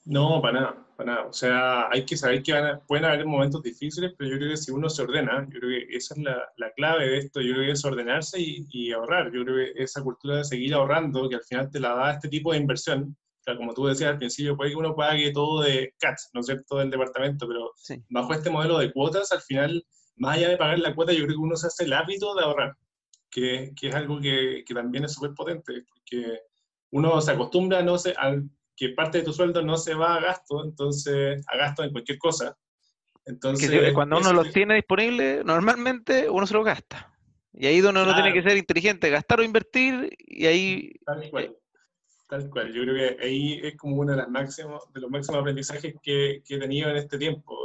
No, 0.05 0.41
para 0.41 0.59
nada, 0.59 0.87
para 0.97 1.11
nada. 1.13 1.27
O 1.27 1.33
sea, 1.33 1.87
hay 1.91 2.03
que 2.03 2.17
saber 2.17 2.41
que 2.41 2.55
pueden 2.87 3.05
haber 3.05 3.27
momentos 3.27 3.61
difíciles, 3.61 4.11
pero 4.17 4.31
yo 4.31 4.37
creo 4.37 4.49
que 4.49 4.57
si 4.57 4.71
uno 4.71 4.89
se 4.89 5.03
ordena, 5.03 5.47
yo 5.51 5.59
creo 5.59 5.69
que 5.69 5.95
esa 5.95 6.15
es 6.15 6.21
la, 6.23 6.43
la 6.57 6.71
clave 6.71 7.09
de 7.09 7.17
esto, 7.19 7.41
yo 7.41 7.53
creo 7.53 7.65
que 7.65 7.71
es 7.73 7.85
ordenarse 7.85 8.41
y, 8.41 8.65
y, 8.71 8.91
ahorrar. 8.91 9.31
Yo 9.31 9.43
creo 9.45 9.55
que 9.55 9.83
esa 9.83 10.01
cultura 10.01 10.37
de 10.37 10.45
seguir 10.45 10.73
ahorrando, 10.73 11.29
que 11.29 11.35
al 11.35 11.43
final 11.43 11.69
te 11.69 11.79
la 11.79 11.93
da 11.93 12.13
este 12.13 12.27
tipo 12.27 12.51
de 12.51 12.57
inversión, 12.57 13.15
como 13.57 13.73
tú 13.73 13.85
decías 13.85 14.12
al 14.12 14.17
principio, 14.17 14.56
puede 14.56 14.71
que 14.71 14.77
uno 14.77 14.95
pague 14.95 15.32
todo 15.32 15.62
de 15.62 15.93
CAT, 15.99 16.15
¿no 16.34 16.39
es 16.39 16.45
cierto?, 16.45 16.77
del 16.77 16.89
departamento, 16.89 17.47
pero 17.47 17.71
bajo 18.10 18.34
este 18.34 18.49
modelo 18.49 18.79
de 18.79 18.91
cuotas, 18.91 19.32
al 19.32 19.41
final, 19.41 19.86
más 20.15 20.38
allá 20.38 20.49
de 20.49 20.58
pagar 20.58 20.79
la 20.79 20.95
cuota, 20.95 21.13
yo 21.13 21.25
creo 21.25 21.36
que 21.36 21.43
uno 21.43 21.56
se 21.56 21.67
hace 21.67 21.84
el 21.84 21.93
hábito 21.93 22.36
de 22.36 22.43
ahorrar, 22.43 22.75
que, 23.29 23.73
que 23.79 23.89
es 23.89 23.95
algo 23.95 24.19
que, 24.19 24.63
que 24.65 24.73
también 24.73 25.06
es 25.06 25.13
súper 25.13 25.34
potente, 25.34 25.84
porque 25.89 26.39
uno 26.91 27.19
se 27.21 27.32
acostumbra 27.32 27.82
no 27.82 27.97
sé, 27.97 28.13
a 28.17 28.36
que 28.75 28.89
parte 28.89 29.19
de 29.19 29.23
tu 29.23 29.34
sueldo 29.34 29.62
no 29.62 29.77
se 29.77 29.93
va 29.93 30.15
a 30.15 30.21
gasto, 30.21 30.63
entonces 30.63 31.43
a 31.47 31.58
gasto 31.58 31.84
en 31.84 31.91
cualquier 31.91 32.17
cosa. 32.17 32.58
Entonces, 33.25 33.93
cuando 33.93 34.17
uno 34.17 34.34
los 34.34 34.51
tiene 34.51 34.75
disponible, 34.75 35.43
normalmente 35.43 36.29
uno 36.29 36.45
se 36.45 36.53
los 36.53 36.65
gasta. 36.65 37.13
Y 37.53 37.67
ahí 37.67 37.82
donde 37.82 38.01
uno 38.01 38.13
tiene 38.15 38.34
que 38.34 38.41
ser 38.41 38.58
inteligente, 38.58 39.10
gastar 39.10 39.39
o 39.39 39.43
invertir, 39.43 40.10
y 40.17 40.45
ahí... 40.47 40.91
Tal 42.34 42.50
cual, 42.50 42.74
yo 42.74 42.82
creo 42.82 42.96
que 42.96 43.24
ahí 43.24 43.60
es 43.62 43.78
como 43.78 43.98
uno 43.98 44.13
de, 44.13 44.17
las 44.17 44.28
máximos, 44.28 44.91
de 44.91 45.02
los 45.02 45.12
máximos 45.12 45.41
aprendizajes 45.41 45.93
que, 46.02 46.41
que 46.43 46.56
he 46.56 46.60
tenido 46.60 46.89
en 46.89 46.96
este 46.96 47.19
tiempo, 47.19 47.56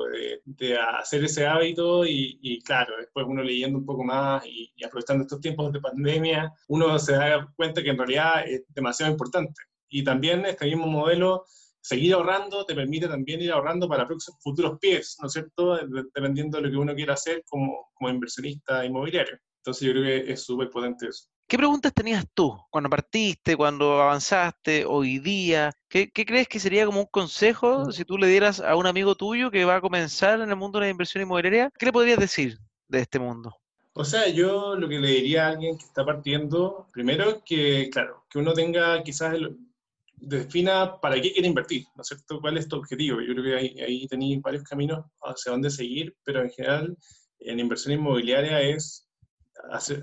de, 0.44 0.76
hacer 0.76 1.24
ese 1.24 1.46
hábito 1.46 2.04
y, 2.04 2.60
claro, 2.66 2.94
después 2.98 3.24
uno 3.26 3.42
leyendo 3.42 3.78
un 3.78 3.86
poco 3.86 4.04
más 4.04 4.44
y, 4.44 4.70
aprovechando 4.84 5.22
estos 5.22 5.40
tiempos 5.40 5.72
de 5.72 5.80
pandemia, 5.80 6.52
uno 6.66 6.98
se 6.98 7.12
da 7.12 7.50
cuenta 7.56 7.82
que 7.82 7.88
en 7.88 7.96
realidad 7.96 8.46
es 8.46 8.62
demasiado 8.74 9.10
importante. 9.10 9.58
Y 9.88 10.04
también 10.04 10.44
este 10.44 10.66
mismo 10.66 10.86
modelo, 10.86 11.46
seguir 11.80 12.12
ahorrando, 12.12 12.66
te 12.66 12.74
permite 12.74 13.08
también 13.08 13.40
ir 13.40 13.52
ahorrando 13.52 13.88
para 13.88 14.06
futuros 14.42 14.78
pies, 14.78 15.16
¿no 15.22 15.28
es 15.28 15.32
cierto? 15.32 15.78
Dependiendo 16.14 16.58
de 16.58 16.64
lo 16.64 16.70
que 16.70 16.76
uno 16.76 16.94
quiera 16.94 17.14
hacer 17.14 17.42
como, 17.48 17.88
como 17.94 18.10
inversionista 18.10 18.84
inmobiliario. 18.84 19.38
Entonces 19.60 19.86
yo 19.86 19.92
creo 19.92 20.04
que 20.04 20.30
es 20.30 20.44
súper 20.44 20.68
potente 20.68 21.08
eso. 21.08 21.30
¿Qué 21.48 21.56
preguntas 21.56 21.94
tenías 21.94 22.26
tú 22.34 22.54
cuando 22.68 22.90
partiste, 22.90 23.56
cuando 23.56 24.02
avanzaste, 24.02 24.84
hoy 24.84 25.18
día? 25.18 25.72
¿Qué, 25.88 26.12
crees 26.12 26.46
que 26.46 26.60
sería 26.60 26.84
como 26.84 27.00
un 27.00 27.06
consejo 27.10 27.90
si 27.90 28.04
tú 28.04 28.18
le 28.18 28.26
dieras 28.26 28.60
a 28.60 28.76
un 28.76 28.86
amigo 28.86 29.14
tuyo 29.14 29.50
que 29.50 29.64
va 29.64 29.76
a 29.76 29.80
comenzar 29.80 30.42
en 30.42 30.50
el 30.50 30.56
mundo 30.56 30.78
de 30.78 30.84
la 30.84 30.90
inversión 30.90 31.22
inmobiliaria? 31.22 31.72
¿Qué 31.78 31.86
le 31.86 31.92
podrías 31.92 32.18
decir 32.18 32.58
de 32.86 33.00
este 33.00 33.18
mundo? 33.18 33.56
O 33.94 34.04
sea, 34.04 34.28
yo 34.28 34.76
lo 34.76 34.90
que 34.90 34.98
le 34.98 35.08
diría 35.08 35.46
a 35.46 35.48
alguien 35.52 35.78
que 35.78 35.86
está 35.86 36.04
partiendo, 36.04 36.86
primero 36.92 37.42
que, 37.46 37.88
claro, 37.90 38.26
que 38.28 38.38
uno 38.38 38.52
tenga 38.52 39.02
quizás, 39.02 39.34
defina 40.16 41.00
para 41.00 41.14
qué 41.14 41.32
quiere 41.32 41.48
invertir, 41.48 41.86
¿no 41.96 42.02
es 42.02 42.08
cierto? 42.08 42.42
¿Cuál 42.42 42.58
es 42.58 42.68
tu 42.68 42.76
objetivo? 42.76 43.22
Yo 43.22 43.32
creo 43.32 43.44
que 43.44 43.54
ahí, 43.54 43.80
ahí 43.80 44.06
tenéis 44.06 44.42
varios 44.42 44.64
caminos 44.64 45.02
hacia 45.22 45.52
dónde 45.52 45.70
seguir, 45.70 46.14
pero 46.24 46.42
en 46.42 46.50
general 46.50 46.98
en 47.38 47.58
inversión 47.58 47.94
inmobiliaria 47.94 48.60
es 48.60 49.07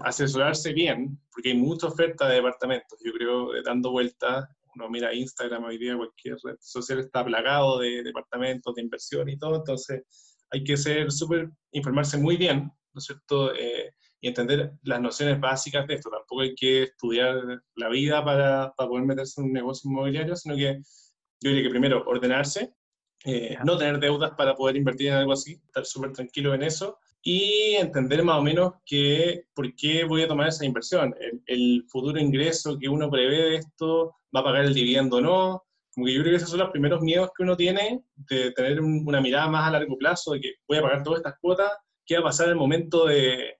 asesorarse 0.01 0.73
bien, 0.73 1.19
porque 1.31 1.49
hay 1.49 1.57
mucha 1.57 1.87
oferta 1.87 2.27
de 2.27 2.35
departamentos. 2.35 2.99
Yo 3.03 3.11
creo, 3.13 3.49
dando 3.63 3.91
vueltas, 3.91 4.45
uno 4.75 4.89
mira 4.89 5.13
Instagram 5.13 5.63
hoy 5.63 5.77
día, 5.77 5.95
cualquier 5.95 6.37
red 6.43 6.57
social 6.59 6.99
está 6.99 7.23
plagado 7.23 7.79
de 7.79 8.03
departamentos, 8.03 8.75
de 8.75 8.81
inversión 8.81 9.29
y 9.29 9.37
todo, 9.37 9.57
entonces 9.57 10.03
hay 10.51 10.63
que 10.63 10.77
ser 10.77 11.11
súper, 11.11 11.49
informarse 11.71 12.17
muy 12.17 12.37
bien, 12.37 12.71
¿no 12.93 12.99
es 12.99 13.05
cierto? 13.05 13.53
Eh, 13.55 13.91
y 14.21 14.27
entender 14.27 14.73
las 14.83 15.01
nociones 15.01 15.39
básicas 15.39 15.85
de 15.87 15.95
esto. 15.95 16.09
Tampoco 16.09 16.41
hay 16.41 16.55
que 16.55 16.83
estudiar 16.83 17.35
la 17.75 17.89
vida 17.89 18.23
para, 18.23 18.73
para 18.75 18.89
poder 18.89 19.05
meterse 19.05 19.41
en 19.41 19.47
un 19.47 19.53
negocio 19.53 19.89
inmobiliario, 19.89 20.35
sino 20.35 20.55
que 20.55 20.81
yo 21.41 21.49
diría 21.49 21.63
que 21.63 21.69
primero 21.69 22.03
ordenarse, 22.07 22.73
eh, 23.25 23.57
no 23.63 23.77
tener 23.77 23.99
deudas 23.99 24.31
para 24.37 24.55
poder 24.55 24.77
invertir 24.77 25.07
en 25.07 25.15
algo 25.15 25.33
así, 25.33 25.61
estar 25.65 25.85
súper 25.85 26.11
tranquilo 26.11 26.53
en 26.53 26.63
eso, 26.63 26.97
y 27.27 27.75
entender 27.77 28.23
más 28.23 28.37
o 28.37 28.43
menos 28.43 28.73
que, 28.85 29.45
por 29.55 29.73
qué 29.75 30.03
voy 30.03 30.21
a 30.21 30.27
tomar 30.27 30.47
esa 30.47 30.63
inversión. 30.63 31.13
El, 31.47 31.83
futuro 31.89 32.19
ingreso 32.19 32.77
que 32.77 32.87
uno 32.87 33.09
prevé 33.09 33.37
de 33.37 33.55
esto, 33.55 34.15
va 34.33 34.41
a 34.41 34.43
pagar 34.43 34.65
el 34.65 34.75
dividendo 34.75 35.17
o 35.17 35.21
no. 35.21 35.63
Como 35.91 36.05
que 36.05 36.13
yo 36.13 36.21
creo 36.21 36.33
que 36.33 36.37
esos 36.37 36.51
son 36.51 36.59
los 36.59 36.69
primeros 36.69 37.01
miedos 37.01 37.31
que 37.35 37.41
uno 37.41 37.57
tiene 37.57 38.03
de 38.15 38.51
tener 38.51 38.79
una 38.79 39.21
mirada 39.21 39.47
más 39.47 39.67
a 39.67 39.71
largo 39.71 39.97
plazo, 39.97 40.33
de 40.33 40.41
que 40.41 40.53
voy 40.67 40.77
a 40.77 40.83
pagar 40.83 41.01
todas 41.01 41.17
estas 41.17 41.39
cuotas, 41.39 41.71
¿qué 42.05 42.13
va 42.15 42.21
a 42.21 42.25
pasar 42.25 42.45
en 42.45 42.51
el 42.51 42.57
momento 42.57 43.07
de, 43.07 43.55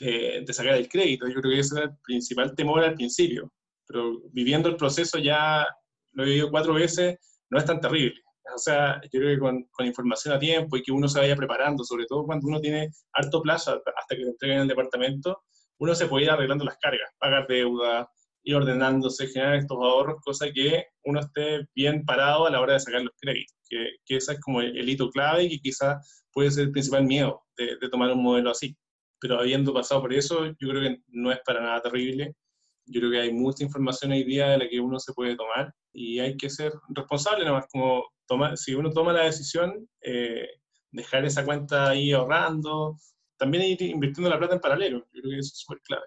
de, 0.00 0.44
de 0.46 0.52
sacar 0.54 0.74
el 0.76 0.88
crédito? 0.88 1.28
Yo 1.28 1.34
creo 1.42 1.52
que 1.52 1.60
ese 1.60 1.74
es 1.74 1.82
el 1.82 1.90
principal 2.02 2.54
temor 2.54 2.82
al 2.82 2.94
principio. 2.94 3.52
Pero 3.86 4.22
viviendo 4.32 4.70
el 4.70 4.76
proceso 4.76 5.18
ya, 5.18 5.66
lo 6.12 6.22
he 6.22 6.28
vivido 6.28 6.50
cuatro 6.50 6.72
veces, 6.72 7.18
no 7.50 7.58
es 7.58 7.66
tan 7.66 7.78
terrible. 7.78 8.22
O 8.54 8.58
sea, 8.58 9.00
yo 9.04 9.20
creo 9.20 9.34
que 9.34 9.38
con, 9.38 9.86
información 9.86 10.34
a 10.34 10.38
tiempo 10.38 10.76
y 10.76 10.82
que 10.82 10.92
uno 10.92 11.08
se 11.08 11.20
vaya 11.20 11.36
preparando, 11.36 11.84
sobre 11.84 12.06
todo 12.06 12.24
cuando 12.24 12.46
uno 12.48 12.60
tiene 12.60 12.90
harto 13.12 13.40
plazo 13.40 13.82
hasta 13.96 14.16
que 14.16 14.22
te 14.22 14.28
entreguen 14.28 14.60
el 14.60 14.68
departamento, 14.68 15.42
uno 15.78 15.94
se 15.94 16.06
puede 16.06 16.24
ir 16.24 16.30
arreglando 16.30 16.64
las 16.64 16.78
cargas, 16.78 17.10
pagar 17.18 17.46
deuda, 17.46 18.08
ir 18.44 18.54
ordenándose, 18.56 19.28
generar 19.28 19.56
estos 19.56 19.78
ahorros, 19.78 20.20
cosa 20.24 20.50
que 20.52 20.86
uno 21.04 21.20
esté 21.20 21.66
bien 21.74 22.04
parado 22.04 22.46
a 22.46 22.50
la 22.50 22.60
hora 22.60 22.74
de 22.74 22.80
sacar 22.80 23.02
los 23.02 23.14
créditos, 23.20 23.56
que, 23.68 23.96
que 24.04 24.16
ese 24.16 24.32
es 24.32 24.40
como 24.40 24.60
el, 24.60 24.88
hito 24.88 25.10
clave 25.10 25.44
y 25.44 25.50
que 25.50 25.60
quizás 25.60 26.24
puede 26.32 26.50
ser 26.50 26.64
el 26.64 26.72
principal 26.72 27.04
miedo 27.04 27.42
de, 27.56 27.76
de 27.80 27.88
tomar 27.88 28.10
un 28.12 28.22
modelo 28.22 28.50
así. 28.50 28.76
Pero 29.20 29.38
habiendo 29.38 29.72
pasado 29.72 30.02
por 30.02 30.12
eso, 30.12 30.46
yo 30.46 30.68
creo 30.68 30.82
que 30.82 30.98
no 31.08 31.30
es 31.30 31.38
para 31.44 31.60
nada 31.60 31.80
terrible 31.80 32.34
yo 32.86 33.00
creo 33.00 33.10
que 33.10 33.20
hay 33.20 33.32
mucha 33.32 33.64
información 33.64 34.12
hoy 34.12 34.24
día 34.24 34.48
de 34.48 34.58
la 34.58 34.68
que 34.68 34.80
uno 34.80 34.98
se 34.98 35.12
puede 35.12 35.36
tomar 35.36 35.74
y 35.92 36.18
hay 36.18 36.36
que 36.36 36.50
ser 36.50 36.72
responsable 36.88 37.44
nomás, 37.44 37.66
como 37.70 38.04
tomar, 38.26 38.56
si 38.56 38.74
uno 38.74 38.90
toma 38.90 39.12
la 39.12 39.24
decisión, 39.24 39.88
eh, 40.02 40.48
dejar 40.90 41.24
esa 41.24 41.44
cuenta 41.44 41.90
ahí 41.90 42.12
ahorrando, 42.12 42.96
también 43.36 43.64
ir 43.64 43.82
invirtiendo 43.82 44.30
la 44.30 44.38
plata 44.38 44.54
en 44.54 44.60
paralelo, 44.60 44.98
yo 45.12 45.22
creo 45.22 45.30
que 45.32 45.38
eso 45.38 45.52
es 45.52 45.60
súper 45.60 45.80
clave. 45.82 46.06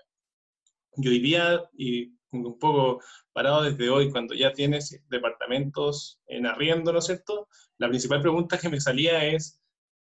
Y 0.98 1.08
hoy 1.08 1.20
día, 1.20 1.64
y 1.78 2.14
un 2.32 2.58
poco 2.60 3.02
parado 3.34 3.64
desde 3.64 3.90
hoy, 3.90 4.12
cuando 4.12 4.34
ya 4.34 4.52
tienes 4.54 5.02
departamentos 5.10 6.20
en 6.28 6.46
arriendo, 6.46 6.92
¿no 6.92 7.00
es 7.00 7.06
cierto? 7.06 7.48
La 7.78 7.90
principal 7.90 8.22
pregunta 8.22 8.58
que 8.58 8.70
me 8.70 8.80
salía 8.80 9.26
es, 9.26 9.62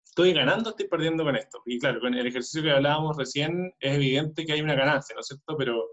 ¿estoy 0.04 0.34
ganando 0.34 0.70
o 0.70 0.72
estoy 0.72 0.88
perdiendo 0.88 1.24
con 1.24 1.36
esto? 1.36 1.62
Y 1.66 1.80
claro, 1.80 2.00
con 2.00 2.14
el 2.14 2.26
ejercicio 2.26 2.64
que 2.64 2.72
hablábamos 2.72 3.18
recién, 3.18 3.74
es 3.80 3.96
evidente 3.96 4.46
que 4.46 4.54
hay 4.54 4.62
una 4.62 4.76
ganancia, 4.76 5.16
¿no 5.16 5.22
es 5.22 5.28
cierto? 5.28 5.56
Pero, 5.58 5.90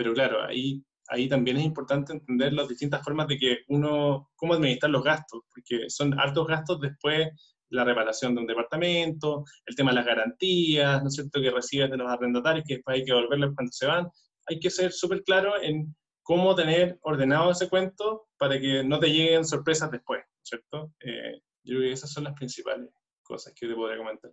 pero 0.00 0.14
claro, 0.14 0.42
ahí, 0.42 0.82
ahí 1.08 1.28
también 1.28 1.58
es 1.58 1.64
importante 1.64 2.14
entender 2.14 2.54
las 2.54 2.66
distintas 2.66 3.04
formas 3.04 3.28
de 3.28 3.36
que 3.36 3.58
uno, 3.68 4.30
cómo 4.34 4.54
administrar 4.54 4.90
los 4.90 5.04
gastos, 5.04 5.42
porque 5.54 5.90
son 5.90 6.18
hartos 6.18 6.46
gastos 6.46 6.80
después 6.80 7.28
la 7.68 7.84
reparación 7.84 8.34
de 8.34 8.40
un 8.40 8.46
departamento, 8.46 9.44
el 9.66 9.76
tema 9.76 9.90
de 9.90 9.96
las 9.96 10.06
garantías, 10.06 11.02
¿no 11.02 11.08
es 11.08 11.14
cierto?, 11.16 11.38
que 11.38 11.50
recibes 11.50 11.90
de 11.90 11.98
los 11.98 12.10
arrendatarios, 12.10 12.64
que 12.66 12.76
después 12.76 12.94
hay 12.94 13.04
que 13.04 13.12
devolverles 13.12 13.50
cuando 13.54 13.72
se 13.72 13.86
van. 13.88 14.08
Hay 14.48 14.58
que 14.58 14.70
ser 14.70 14.90
súper 14.90 15.22
claro 15.22 15.60
en 15.60 15.94
cómo 16.22 16.54
tener 16.54 16.98
ordenado 17.02 17.50
ese 17.50 17.68
cuento 17.68 18.28
para 18.38 18.58
que 18.58 18.82
no 18.82 18.98
te 18.98 19.10
lleguen 19.10 19.44
sorpresas 19.44 19.90
después, 19.90 20.24
¿cierto? 20.40 20.94
Eh, 21.00 21.42
yo 21.62 21.76
creo 21.76 21.80
que 21.82 21.92
esas 21.92 22.10
son 22.10 22.24
las 22.24 22.32
principales 22.32 22.88
cosas 23.22 23.52
que 23.54 23.68
te 23.68 23.74
podría 23.74 23.98
comentar. 23.98 24.32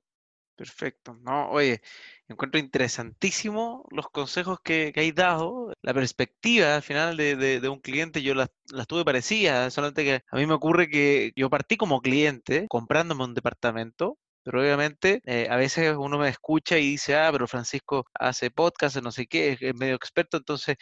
Perfecto. 0.58 1.14
No, 1.22 1.50
oye, 1.52 1.82
encuentro 2.28 2.60
interesantísimo 2.60 3.86
los 3.92 4.10
consejos 4.10 4.60
que, 4.64 4.92
hay 4.96 5.12
dado, 5.12 5.72
la 5.84 5.94
perspectiva 5.94 6.76
al 6.76 6.82
final 6.82 7.16
de, 7.16 7.70
un 7.70 7.80
cliente, 7.80 8.24
yo 8.24 8.34
las, 8.34 8.50
las, 8.72 8.88
tuve 8.88 9.06
parecidas, 9.06 9.72
solamente 9.72 10.04
que 10.04 10.24
a 10.32 10.36
mí 10.36 10.48
me 10.48 10.56
ocurre 10.56 10.90
que 10.90 11.32
yo 11.36 11.50
partí 11.52 11.78
como 11.78 12.02
cliente 12.02 12.66
comprándome 12.70 13.24
un 13.26 13.36
departamento, 13.36 14.18
pero 14.44 14.62
obviamente 14.62 15.22
eh, 15.26 15.48
a 15.50 15.58
veces 15.58 15.96
uno 15.96 16.18
me 16.18 16.30
escucha 16.30 16.80
y 16.80 16.92
dice, 16.92 17.16
ah, 17.16 17.30
pero 17.32 17.48
Francisco 17.48 18.06
hace 18.16 18.50
podcast, 18.50 18.98
no 18.98 19.12
sé 19.12 19.28
qué, 19.28 19.58
es 19.62 19.76
medio 19.76 19.96
experto, 19.96 20.38
entonces 20.38 20.78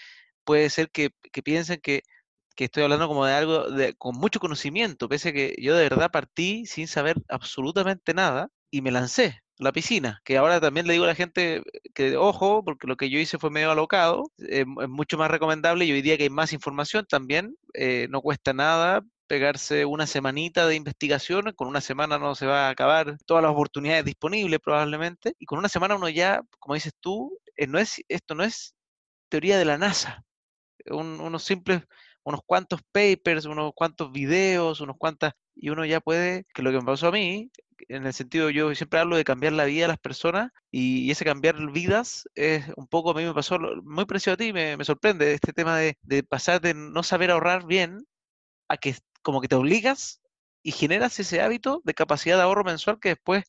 puede 0.46 0.70
ser 0.70 0.90
que, 0.90 1.12
piensen 1.44 1.82
que, 1.82 2.04
que, 2.56 2.66
estoy 2.66 2.84
hablando 2.84 3.08
como 3.10 3.26
de 3.26 3.34
algo 3.34 3.70
de, 3.72 3.94
con 3.96 4.16
mucho 4.16 4.40
conocimiento, 4.40 5.10
pese 5.10 5.30
a 5.30 5.34
que 5.34 5.56
yo 5.60 5.76
de 5.76 5.84
verdad 5.90 6.12
partí 6.12 6.66
sin 6.66 6.88
saber 6.88 7.18
absolutamente 7.30 8.14
nada 8.14 8.50
y 8.72 8.82
me 8.82 8.92
lancé 8.92 9.42
la 9.58 9.72
piscina, 9.72 10.22
que 10.26 10.38
ahora 10.38 10.60
también 10.60 10.88
le 10.88 10.94
digo 10.94 11.06
a 11.06 11.08
la 11.10 11.15
gente 11.15 11.63
que 11.94 12.18
ojo, 12.18 12.63
porque 12.63 12.88
lo 12.88 12.98
que 12.98 13.10
yo 13.10 13.20
hice 13.20 13.38
fue 13.38 13.50
medio 13.50 13.72
alocado, 13.72 14.32
es 14.38 14.65
mucho 14.68 15.18
más 15.18 15.32
recomendable 15.32 15.86
y 15.86 15.91
hoy 15.91 16.02
día 16.02 16.18
que 16.18 16.24
hay 16.24 16.30
más 16.30 16.54
información 16.54 17.06
también, 17.08 17.56
eh, 17.74 18.08
no 18.10 18.22
cuesta 18.22 18.54
nada 18.54 19.02
pegarse 19.28 19.86
una 19.86 20.08
semanita 20.08 20.68
de 20.68 20.76
investigación, 20.76 21.54
con 21.56 21.68
una 21.68 21.82
semana 21.82 22.20
no 22.20 22.36
se 22.36 22.46
va 22.46 22.68
a 22.68 22.70
acabar 22.70 23.18
todas 23.26 23.41
las 23.44 23.52
oportunidades 23.52 24.06
disponibles 24.06 24.60
probablemente, 24.60 25.36
y 25.39 25.46
con 25.46 25.58
una 25.60 25.70
semana 25.70 25.96
uno 25.96 26.10
ya, 26.10 26.41
como 26.60 26.76
dices 26.76 26.94
tú, 27.00 27.38
eh, 27.56 27.68
no 27.68 27.80
es, 27.80 28.02
esto 28.08 28.36
no 28.36 28.44
es 28.44 28.76
teoría 29.30 29.58
de 29.58 29.65
la 29.65 29.78
NASA, 29.78 30.24
unos 30.86 31.44
simples, 31.44 31.82
unos 32.24 32.41
cuantos 32.46 32.82
papers, 32.91 33.46
unos 33.46 33.72
cuantos 33.74 34.12
videos, 34.12 34.82
unos 34.82 34.98
cuantas, 34.98 35.34
y 35.56 35.70
uno 35.70 35.86
ya 35.86 36.02
puede, 36.02 36.46
que 36.54 36.62
lo 36.62 36.72
que 36.72 36.80
me 36.80 36.86
pasó 36.86 37.08
a 37.08 37.12
mí, 37.12 37.52
en 37.89 38.06
el 38.06 38.13
sentido, 38.13 38.50
yo 38.50 38.74
siempre 38.76 39.00
hablo 39.00 39.15
de 39.18 39.24
cambiar 39.24 39.54
la 39.54 39.65
vida 39.65 39.84
de 39.84 39.88
las 39.89 40.00
personas 40.00 40.52
y, 40.72 41.12
ese 41.12 41.26
cambiar 41.26 41.72
vidas 41.72 42.28
es 42.36 42.65
un 42.78 42.88
poco, 42.88 43.12
a 43.12 43.13
mí 43.15 43.24
me 43.24 43.34
pasó 43.34 43.60
muy 43.84 44.06
parecido 44.06 44.34
a 44.36 44.38
ti, 44.38 44.54
me, 44.54 44.84
sorprende 44.86 45.34
este 45.34 45.54
tema 45.54 45.78
de, 45.78 46.24
pasar 46.24 46.62
de 46.62 46.74
no 46.74 47.04
saber 47.04 47.32
ahorrar 47.32 47.65
bien 47.65 48.06
a 48.70 48.78
que 48.78 48.96
como 49.22 49.41
que 49.41 49.48
te 49.48 49.56
obligas 49.56 50.22
y 50.63 50.72
generas 50.72 51.20
ese 51.20 51.41
hábito 51.41 51.82
de 51.86 51.94
capacidad 51.94 52.38
de 52.38 52.44
ahorro 52.44 52.63
mensual 52.63 53.00
que 53.00 53.10
después 53.10 53.44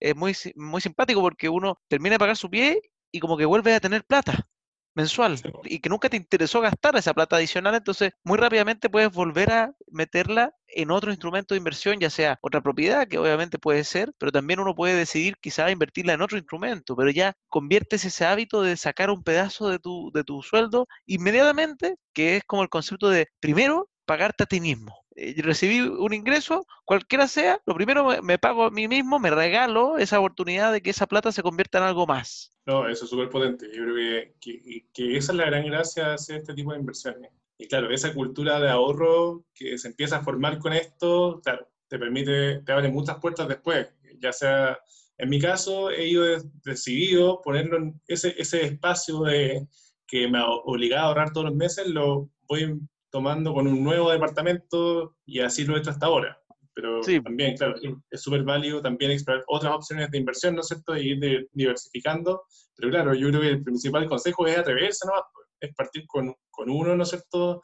es 0.00 0.16
muy, 0.16 0.34
muy 0.56 0.80
simpático 0.80 1.20
porque 1.22 1.48
uno 1.48 1.80
termina 1.88 2.14
de 2.14 2.18
pagar 2.20 2.36
su 2.36 2.50
pie 2.50 2.82
y 3.12 3.20
como 3.20 3.36
que 3.36 3.46
vuelve 3.46 3.74
a 3.74 3.80
tener 3.80 4.04
plata 4.04 4.48
mensual 4.98 5.36
y 5.64 5.78
que 5.78 5.88
nunca 5.88 6.08
te 6.08 6.16
interesó 6.16 6.60
gastar 6.60 6.96
esa 6.96 7.14
plata 7.14 7.36
adicional, 7.36 7.74
entonces 7.74 8.12
muy 8.24 8.36
rápidamente 8.36 8.90
puedes 8.90 9.12
volver 9.12 9.52
a 9.52 9.72
meterla 9.90 10.52
en 10.66 10.90
otro 10.90 11.10
instrumento 11.10 11.54
de 11.54 11.58
inversión, 11.58 11.98
ya 11.98 12.10
sea 12.10 12.38
otra 12.42 12.60
propiedad, 12.60 13.06
que 13.06 13.18
obviamente 13.18 13.58
puede 13.58 13.84
ser, 13.84 14.12
pero 14.18 14.32
también 14.32 14.60
uno 14.60 14.74
puede 14.74 14.94
decidir 14.94 15.36
quizá 15.40 15.70
invertirla 15.70 16.12
en 16.14 16.22
otro 16.22 16.36
instrumento, 16.36 16.96
pero 16.96 17.10
ya 17.10 17.34
conviertes 17.48 18.04
ese 18.04 18.24
hábito 18.26 18.60
de 18.62 18.76
sacar 18.76 19.10
un 19.10 19.22
pedazo 19.22 19.68
de 19.68 19.78
tu, 19.78 20.10
de 20.12 20.24
tu 20.24 20.42
sueldo 20.42 20.86
inmediatamente, 21.06 21.96
que 22.12 22.36
es 22.36 22.44
como 22.44 22.62
el 22.62 22.68
concepto 22.68 23.08
de 23.08 23.28
primero 23.40 23.88
pagarte 24.04 24.44
a 24.44 24.46
ti 24.46 24.60
mismo. 24.60 24.94
Eh, 25.14 25.34
recibí 25.42 25.80
un 25.80 26.14
ingreso, 26.14 26.64
cualquiera 26.84 27.28
sea, 27.28 27.60
lo 27.66 27.74
primero 27.74 28.22
me, 28.22 28.38
pago 28.38 28.64
a 28.64 28.70
mí 28.70 28.88
mismo, 28.88 29.18
me 29.18 29.30
regalo 29.30 29.98
esa 29.98 30.18
oportunidad 30.20 30.72
de 30.72 30.80
que 30.80 30.90
esa 30.90 31.06
plata 31.06 31.32
se 31.32 31.42
convierta 31.42 31.78
en 31.78 31.84
algo 31.84 32.06
más. 32.06 32.50
No, 32.68 32.86
eso 32.86 33.04
es 33.04 33.10
súper 33.10 33.30
potente. 33.30 33.66
Yo 33.74 33.82
creo 33.82 33.94
que, 34.38 35.16
esa 35.16 35.32
es 35.32 35.38
la 35.38 35.46
gran 35.46 35.64
gracia 35.64 36.08
de 36.08 36.14
hacer 36.14 36.36
este 36.36 36.52
tipo 36.52 36.72
de 36.72 36.78
inversiones. 36.78 37.30
Y 37.56 37.66
claro, 37.66 37.90
esa 37.90 38.12
cultura 38.12 38.60
de 38.60 38.68
ahorro 38.68 39.46
que 39.54 39.78
se 39.78 39.88
empieza 39.88 40.18
a 40.18 40.22
formar 40.22 40.58
con 40.58 40.74
esto, 40.74 41.40
claro, 41.42 41.66
te 41.88 41.98
permite, 41.98 42.60
te 42.60 42.72
abre 42.72 42.90
muchas 42.90 43.16
puertas 43.20 43.48
después. 43.48 43.88
Ya 44.20 44.32
sea, 44.34 44.78
en 45.16 45.30
mi 45.30 45.40
caso, 45.40 45.90
he 45.90 46.08
ido 46.08 46.26
decidido 46.62 47.40
ponerlo 47.40 47.78
en 47.78 48.02
ese, 48.06 48.34
ese 48.36 48.66
espacio 48.66 49.22
de, 49.22 49.66
que 50.06 50.28
me 50.28 50.38
obligado 50.42 51.04
a 51.04 51.08
ahorrar 51.08 51.32
todos 51.32 51.46
los 51.46 51.54
meses, 51.56 51.86
lo 51.86 52.28
voy 52.46 52.78
tomando 53.08 53.54
con 53.54 53.66
un 53.66 53.82
nuevo 53.82 54.10
departamento 54.10 55.16
y 55.24 55.40
así 55.40 55.64
lo 55.64 55.74
he 55.74 55.78
hecho 55.78 55.88
hasta 55.88 56.04
ahora. 56.04 56.38
Pero 56.78 57.00
también, 57.24 57.56
claro, 57.56 57.74
es 58.08 58.22
súper 58.22 58.44
válido 58.44 58.80
también 58.80 59.10
explorar 59.10 59.42
otras 59.48 59.74
opciones 59.74 60.12
de 60.12 60.18
inversión, 60.18 60.54
¿no 60.54 60.60
es 60.60 60.68
cierto? 60.68 60.96
Y 60.96 61.08
ir 61.08 61.48
diversificando. 61.52 62.44
Pero 62.76 62.90
claro, 62.90 63.14
yo 63.14 63.30
creo 63.30 63.40
que 63.40 63.48
el 63.48 63.64
principal 63.64 64.06
consejo 64.06 64.46
es 64.46 64.56
atreverse, 64.56 65.04
¿no? 65.08 65.12
Es 65.58 65.74
partir 65.74 66.06
con, 66.06 66.32
con 66.48 66.70
uno, 66.70 66.94
¿no 66.94 67.02
es 67.02 67.08
cierto? 67.08 67.62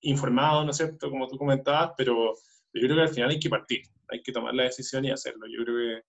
Informado, 0.00 0.64
¿no 0.64 0.72
es 0.72 0.76
cierto? 0.78 1.10
Como 1.10 1.28
tú 1.28 1.38
comentabas, 1.38 1.92
pero 1.96 2.34
yo 2.72 2.80
creo 2.80 2.96
que 2.96 3.02
al 3.02 3.08
final 3.14 3.30
hay 3.30 3.38
que 3.38 3.48
partir, 3.48 3.82
hay 4.08 4.20
que 4.20 4.32
tomar 4.32 4.52
la 4.52 4.64
decisión 4.64 5.04
y 5.04 5.12
hacerlo. 5.12 5.46
Yo 5.46 5.64
creo 5.64 5.76
que 5.76 6.02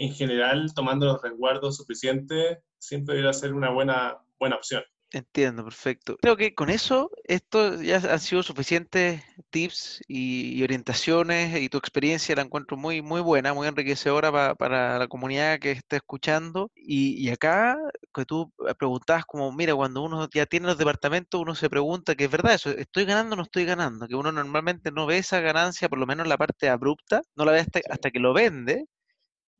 en 0.00 0.12
general, 0.12 0.74
tomando 0.74 1.06
los 1.06 1.22
resguardos 1.22 1.78
suficientes, 1.78 2.58
siempre 2.78 3.14
debería 3.14 3.32
ser 3.32 3.54
una 3.54 3.70
buena, 3.70 4.18
buena 4.38 4.56
opción. 4.56 4.82
Entiendo, 5.10 5.64
perfecto. 5.64 6.18
Creo 6.20 6.36
que 6.36 6.54
con 6.54 6.68
eso, 6.68 7.10
esto 7.24 7.80
ya 7.80 7.96
han 7.96 8.20
sido 8.20 8.42
suficientes 8.42 9.22
tips 9.48 10.02
y, 10.06 10.62
orientaciones 10.62 11.58
y 11.62 11.70
tu 11.70 11.78
experiencia 11.78 12.36
la 12.36 12.42
encuentro 12.42 12.76
muy, 12.76 13.00
muy 13.00 13.22
buena, 13.22 13.54
muy 13.54 13.66
enriquecedora 13.68 14.54
para 14.56 14.98
la 14.98 15.08
comunidad 15.08 15.60
que 15.60 15.70
está 15.70 15.96
escuchando. 15.96 16.70
Y, 16.74 17.14
y, 17.26 17.30
acá, 17.30 17.78
que 18.12 18.26
tú 18.26 18.52
preguntabas 18.78 19.24
como, 19.24 19.50
mira, 19.50 19.74
cuando 19.74 20.02
uno 20.02 20.28
ya 20.30 20.44
tiene 20.44 20.66
los 20.66 20.76
departamentos, 20.76 21.40
uno 21.40 21.54
se 21.54 21.70
pregunta 21.70 22.14
que 22.14 22.24
es 22.24 22.30
verdad 22.30 22.52
eso, 22.54 22.68
¿estoy 22.70 23.06
ganando 23.06 23.32
o 23.32 23.36
no 23.38 23.44
estoy 23.44 23.64
ganando? 23.64 24.06
Que 24.08 24.14
uno 24.14 24.30
normalmente 24.30 24.90
no 24.92 25.06
ve 25.06 25.16
esa 25.18 25.40
ganancia, 25.40 25.88
por 25.88 25.98
lo 25.98 26.06
menos 26.06 26.26
la 26.26 26.36
parte 26.36 26.68
abrupta, 26.68 27.22
no 27.34 27.46
la 27.46 27.52
ve 27.52 27.60
hasta, 27.60 27.80
hasta 27.88 28.10
que 28.10 28.18
lo 28.20 28.34
vende 28.34 28.84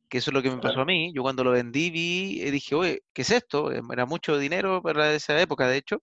que 0.09 0.19
eso 0.19 0.31
es 0.31 0.35
lo 0.35 0.43
que 0.43 0.51
me 0.51 0.59
pasó 0.59 0.81
a 0.81 0.85
mí. 0.85 1.13
Yo 1.15 1.23
cuando 1.23 1.45
lo 1.45 1.53
vendí 1.53 1.91
vi, 1.91 2.41
eh, 2.43 2.51
dije, 2.51 2.75
oye, 2.75 3.03
¿qué 3.13 3.23
es 3.23 3.31
esto? 3.31 3.73
Em, 3.73 3.91
era 3.93 4.07
mucho 4.07 4.39
dinero 4.39 4.83
para 4.83 5.13
esa 5.15 5.41
época, 5.41 5.69
de 5.69 5.79
hecho, 5.79 6.03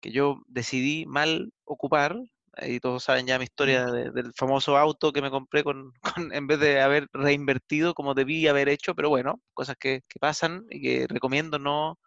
que 0.00 0.12
yo 0.12 0.42
decidí 0.48 1.06
mal 1.06 1.52
ocupar. 1.64 2.16
Y 2.62 2.80
todos 2.80 3.04
saben 3.04 3.26
ya 3.26 3.38
mi 3.38 3.44
historia 3.44 3.86
del 3.86 4.32
famoso 4.34 4.76
auto 4.76 5.12
que 5.12 5.22
me 5.22 5.30
compré 5.30 5.64
con, 5.64 5.92
en 6.32 6.46
vez 6.46 6.60
de 6.60 6.80
haber 6.80 7.08
reinvertido 7.12 7.94
como 7.94 8.14
debí 8.14 8.48
haber 8.48 8.68
hecho, 8.68 8.94
pero 8.94 9.08
bueno, 9.08 9.40
cosas 9.54 9.76
que, 9.78 10.02
que 10.08 10.18
pasan 10.18 10.66
y 10.70 10.82
que 10.82 11.06
recomiendo 11.08 11.58
no, 11.58 11.98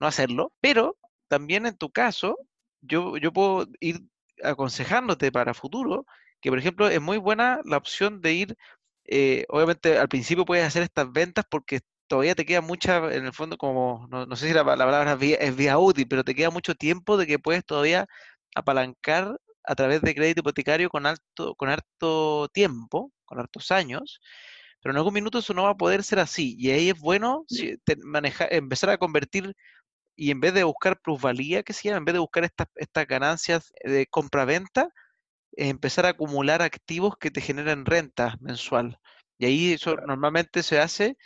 no 0.00 0.06
hacerlo. 0.06 0.52
Pero 0.60 0.96
también 1.28 1.66
en 1.66 1.76
tu 1.76 1.90
caso, 1.90 2.36
yo, 2.82 3.16
yo 3.16 3.32
puedo 3.32 3.66
ir 3.80 4.02
aconsejándote 4.42 5.32
para 5.32 5.54
futuro 5.54 6.04
que, 6.40 6.50
por 6.50 6.58
ejemplo, 6.58 6.88
es 6.88 7.00
muy 7.00 7.18
buena 7.18 7.60
la 7.64 7.76
opción 7.76 8.20
de 8.20 8.32
ir 8.34 8.56
eh, 9.12 9.46
obviamente 9.50 9.98
al 9.98 10.08
principio 10.08 10.46
puedes 10.46 10.66
hacer 10.66 10.82
estas 10.82 11.12
ventas 11.12 11.44
porque 11.50 11.80
todavía 12.06 12.34
te 12.34 12.46
queda 12.46 12.62
mucha, 12.62 12.96
en 13.14 13.26
el 13.26 13.32
fondo, 13.34 13.58
como, 13.58 14.06
no, 14.10 14.36
sé 14.36 14.48
si 14.48 14.54
la, 14.54 14.64
palabra 14.64 15.12
es 15.12 15.56
vía, 15.56 15.78
útil, 15.78 16.06
pero 16.08 16.24
te 16.24 16.34
queda 16.34 16.50
mucho 16.50 16.74
tiempo 16.74 17.16
de 17.16 17.26
que 17.26 17.38
puedes 17.38 17.64
todavía 17.64 18.06
apalancar 18.54 19.38
a 19.64 19.74
través 19.74 20.02
de 20.02 20.14
crédito 20.14 20.40
hipotecario 20.40 20.88
con 20.90 21.06
alto, 21.06 21.54
con 21.56 21.68
harto 21.68 22.48
tiempo, 22.48 23.12
con 23.24 23.38
hartos 23.38 23.70
años, 23.70 24.20
pero 24.80 24.92
en 24.92 24.98
algún 24.98 25.14
minuto 25.14 25.38
eso 25.38 25.54
no 25.54 25.64
va 25.64 25.70
a 25.70 25.76
poder 25.76 26.02
ser 26.04 26.18
así. 26.18 26.56
Y 26.58 26.70
ahí 26.70 26.90
es 26.90 26.98
bueno 26.98 27.44
manejar, 28.04 28.48
empezar 28.52 28.90
a 28.90 28.98
convertir 28.98 29.54
y 30.16 30.30
en 30.30 30.40
vez 30.40 30.54
de 30.54 30.64
buscar 30.64 31.00
plusvalía, 31.00 31.62
que 31.62 31.72
se 31.72 31.88
llama, 31.88 31.98
en 31.98 32.04
vez 32.06 32.14
de 32.14 32.18
buscar 32.20 32.44
estas, 32.44 32.68
estas 32.76 33.06
ganancias 33.06 33.72
de 33.84 34.06
compra-venta, 34.06 34.88
empezar 35.56 36.06
a 36.06 36.10
acumular 36.10 36.62
activos 36.62 37.16
que 37.18 37.30
te 37.30 37.40
generen 37.40 37.84
renta 37.84 38.36
mensual. 38.40 38.98
Y 39.38 39.46
ahí 39.46 39.72
eso 39.72 39.96
normalmente 39.96 40.62
se 40.62 40.80
hace 40.80 41.16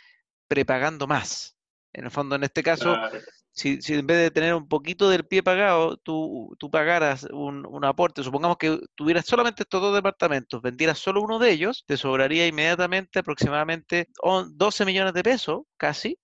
prepagando 0.47 1.07
más. 1.07 1.57
En 1.93 2.05
el 2.05 2.11
fondo, 2.11 2.35
en 2.35 2.43
este 2.43 2.63
caso, 2.63 2.95
Si, 3.51 3.81
si, 3.81 3.95
en 3.95 4.05
vez 4.05 4.17
de 4.19 4.29
tener 4.29 4.53
un 4.53 4.67
poquito 4.67 5.09
del 5.09 5.25
pie 5.25 5.41
pagado, 5.41 5.97
tú, 5.97 6.55
tú 6.59 6.69
pagaras 6.69 7.23
un, 7.31 7.65
un, 7.65 7.85
aporte, 7.85 8.21
supongamos 8.21 8.57
que 8.57 8.79
tuvieras 8.93 9.25
solamente 9.25 9.63
estos 9.63 9.81
dos 9.81 9.95
departamentos, 9.95 10.61
vendieras 10.61 10.99
solo 10.99 11.23
uno 11.23 11.39
de 11.39 11.51
ellos, 11.51 11.83
te 11.87 11.97
sobraría 11.97 12.45
inmediatamente 12.45 13.17
aproximadamente 13.17 14.09
12 14.21 14.85
millones 14.85 15.13
de 15.13 15.23
pesos, 15.23 15.61
casi, 15.75 16.19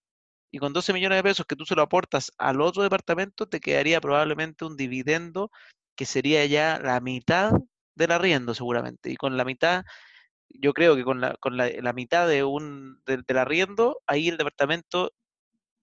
y 0.52 0.60
con 0.60 0.74
12 0.74 0.94
millones 0.94 1.18
de 1.18 1.24
pesos 1.24 1.48
que 1.48 1.56
tú 1.56 1.66
se 1.66 1.76
lo 1.76 1.82
aportas 1.82 2.32
al 2.38 2.62
otro 2.62 2.84
departamento, 2.84 3.48
te 3.48 3.60
quedaría 3.60 4.00
probablemente 4.00 4.66
un 4.66 4.78
dividendo 4.78 5.50
que 5.96 6.06
sería 6.06 6.46
ya 6.46 6.80
la 6.80 7.00
mitad 7.00 7.52
del 7.96 8.12
arriendo 8.12 8.54
seguramente. 8.54 9.12
Y 9.12 9.16
con 9.16 9.38
la 9.38 9.46
mitad, 9.46 9.84
yo 10.50 10.74
creo 10.74 10.96
que 10.96 11.04
con 11.04 11.22
la, 11.22 11.36
con 11.38 11.58
la, 11.58 11.70
la 11.70 11.94
mitad 11.94 12.28
de 12.28 12.44
un, 12.44 13.02
del, 13.06 13.24
del 13.24 13.38
arriendo, 13.38 14.02
ahí 14.08 14.30
el 14.30 14.38
departamento 14.38 15.14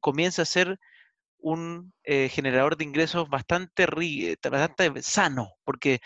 comienza 0.00 0.42
a 0.42 0.46
ser 0.46 0.78
un 1.38 1.92
eh, 2.04 2.28
generador 2.28 2.76
de 2.76 2.84
ingresos 2.84 3.28
bastante, 3.28 3.86
bastante 4.50 5.02
sano, 5.02 5.54
porque 5.64 6.00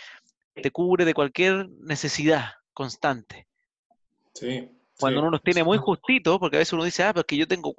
te 0.54 0.70
cubre 0.70 1.04
de 1.04 1.14
cualquier 1.14 1.68
necesidad 1.80 2.52
constante. 2.72 3.46
Sí. 4.34 4.68
Cuando 4.98 5.18
sí, 5.18 5.22
uno 5.22 5.30
los 5.30 5.42
tiene 5.42 5.60
sí. 5.60 5.64
muy 5.64 5.78
justitos, 5.78 6.38
porque 6.38 6.56
a 6.56 6.60
veces 6.60 6.72
uno 6.72 6.84
dice, 6.84 7.02
ah, 7.02 7.12
pero 7.12 7.20
es 7.22 7.26
que 7.26 7.36
yo 7.36 7.48
tengo 7.48 7.74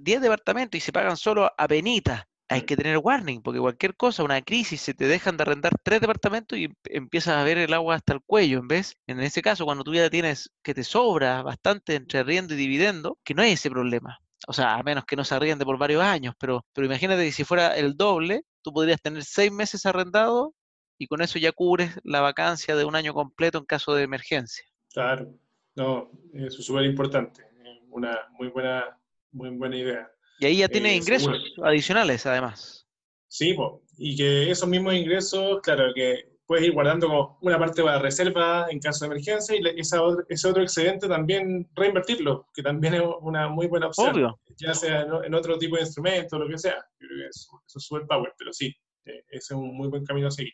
10 0.00 0.20
departamentos 0.20 0.78
y 0.78 0.80
se 0.80 0.92
pagan 0.92 1.16
solo 1.16 1.50
a 1.56 1.68
penita. 1.68 2.28
Hay 2.48 2.62
que 2.62 2.76
tener 2.76 2.98
warning, 2.98 3.40
porque 3.40 3.58
cualquier 3.58 3.96
cosa, 3.96 4.22
una 4.22 4.42
crisis, 4.42 4.80
se 4.80 4.94
te 4.94 5.06
dejan 5.06 5.36
de 5.36 5.42
arrendar 5.42 5.72
tres 5.82 6.00
departamentos 6.00 6.58
y 6.58 6.68
empiezas 6.84 7.36
a 7.36 7.44
ver 7.44 7.58
el 7.58 7.72
agua 7.72 7.96
hasta 7.96 8.12
el 8.12 8.20
cuello. 8.20 8.58
En 8.58 8.68
vez, 8.68 8.96
en 9.06 9.20
ese 9.20 9.40
caso, 9.42 9.64
cuando 9.64 9.82
tú 9.82 9.94
ya 9.94 10.10
tienes 10.10 10.52
que 10.62 10.74
te 10.74 10.84
sobra 10.84 11.42
bastante 11.42 11.94
entre 11.94 12.18
arriendo 12.18 12.54
y 12.54 12.58
dividendo, 12.58 13.18
que 13.24 13.34
no 13.34 13.42
hay 13.42 13.52
ese 13.52 13.70
problema. 13.70 14.20
O 14.46 14.52
sea, 14.52 14.74
a 14.74 14.82
menos 14.82 15.04
que 15.06 15.16
no 15.16 15.24
se 15.24 15.34
arriende 15.34 15.64
por 15.64 15.78
varios 15.78 16.02
años, 16.02 16.34
pero, 16.38 16.66
pero 16.74 16.86
imagínate 16.86 17.24
que 17.24 17.32
si 17.32 17.44
fuera 17.44 17.76
el 17.76 17.96
doble, 17.96 18.44
tú 18.62 18.72
podrías 18.72 19.00
tener 19.00 19.24
seis 19.24 19.50
meses 19.50 19.86
arrendado 19.86 20.54
y 20.98 21.06
con 21.06 21.22
eso 21.22 21.38
ya 21.38 21.52
cubres 21.52 21.98
la 22.04 22.20
vacancia 22.20 22.76
de 22.76 22.84
un 22.84 22.94
año 22.94 23.14
completo 23.14 23.58
en 23.58 23.64
caso 23.64 23.94
de 23.94 24.02
emergencia. 24.02 24.64
Claro, 24.92 25.34
no, 25.74 26.10
eso 26.34 26.58
es 26.60 26.66
súper 26.66 26.84
importante. 26.84 27.44
Una 27.90 28.18
muy 28.38 28.48
buena, 28.48 28.98
muy 29.32 29.50
buena 29.50 29.76
idea. 29.76 30.13
Y 30.38 30.46
ahí 30.46 30.56
ya 30.58 30.68
tiene 30.68 30.92
eh, 30.92 30.96
ingresos 30.96 31.32
seguro. 31.32 31.66
adicionales, 31.66 32.26
además. 32.26 32.86
Sí, 33.28 33.54
po. 33.54 33.82
y 33.98 34.16
que 34.16 34.50
esos 34.50 34.68
mismos 34.68 34.94
ingresos, 34.94 35.60
claro, 35.62 35.92
que 35.94 36.34
puedes 36.46 36.66
ir 36.66 36.72
guardando 36.72 37.08
como 37.08 37.38
una 37.40 37.58
parte 37.58 37.82
para 37.82 37.98
reserva 37.98 38.66
en 38.70 38.78
caso 38.78 39.04
de 39.04 39.12
emergencia 39.12 39.56
y 39.56 39.80
esa, 39.80 40.00
ese 40.28 40.48
otro 40.48 40.62
excedente 40.62 41.08
también 41.08 41.68
reinvertirlo, 41.74 42.46
que 42.54 42.62
también 42.62 42.94
es 42.94 43.02
una 43.22 43.48
muy 43.48 43.66
buena 43.66 43.88
opción. 43.88 44.14
Obvio. 44.14 44.40
Ya 44.56 44.74
sea 44.74 45.06
en 45.24 45.34
otro 45.34 45.58
tipo 45.58 45.76
de 45.76 45.82
instrumento, 45.82 46.38
lo 46.38 46.48
que 46.48 46.58
sea. 46.58 46.76
Yo 47.00 47.08
creo 47.08 47.20
que 47.22 47.28
eso, 47.28 47.60
eso 47.66 47.78
es 47.78 47.84
super 47.84 48.06
power, 48.06 48.32
pero 48.38 48.52
sí, 48.52 48.72
ese 49.04 49.22
es 49.30 49.50
un 49.50 49.76
muy 49.76 49.88
buen 49.88 50.04
camino 50.04 50.28
a 50.28 50.30
seguir. 50.30 50.52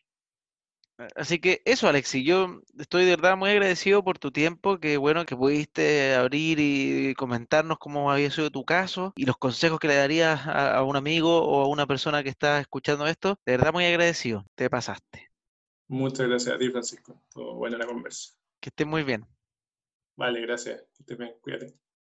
Así 1.17 1.41
que 1.41 1.63
eso, 1.65 1.89
Alexi, 1.89 2.25
yo 2.25 2.61
estoy 2.79 3.05
de 3.05 3.17
verdad 3.17 3.37
muy 3.37 3.51
agradecido 3.51 4.05
por 4.05 4.19
tu 4.19 4.31
tiempo, 4.33 4.79
que 4.79 4.97
bueno 4.99 5.25
que 5.25 5.37
pudiste 5.37 6.15
abrir 6.15 6.59
y 6.61 7.15
comentarnos 7.15 7.79
cómo 7.79 8.11
había 8.11 8.31
sido 8.31 8.51
tu 8.51 8.65
caso 8.65 9.13
y 9.17 9.25
los 9.27 9.37
consejos 9.39 9.79
que 9.81 9.89
le 9.89 9.97
darías 9.97 10.47
a, 10.47 10.77
a 10.79 10.83
un 10.85 10.97
amigo 10.97 11.43
o 11.43 11.63
a 11.63 11.69
una 11.69 11.87
persona 11.87 12.23
que 12.23 12.29
está 12.31 12.61
escuchando 12.61 13.07
esto. 13.07 13.39
De 13.47 13.53
verdad 13.53 13.73
muy 13.73 13.85
agradecido, 13.87 14.45
te 14.55 14.69
pasaste. 14.71 15.31
Muchas 15.89 16.27
gracias 16.27 16.55
a 16.55 16.59
ti, 16.59 16.71
Francisco. 16.71 17.21
Todo 17.31 17.55
buena 17.55 17.77
la 17.77 17.85
conversa. 17.87 18.33
Que 18.61 18.71
estés 18.71 18.87
muy 18.87 19.03
bien. 19.05 19.27
Vale, 20.17 20.41
gracias. 20.43 20.83
Que 20.95 21.03
estés 21.03 21.19
bien. 21.19 21.35
Cuídate. 21.43 21.75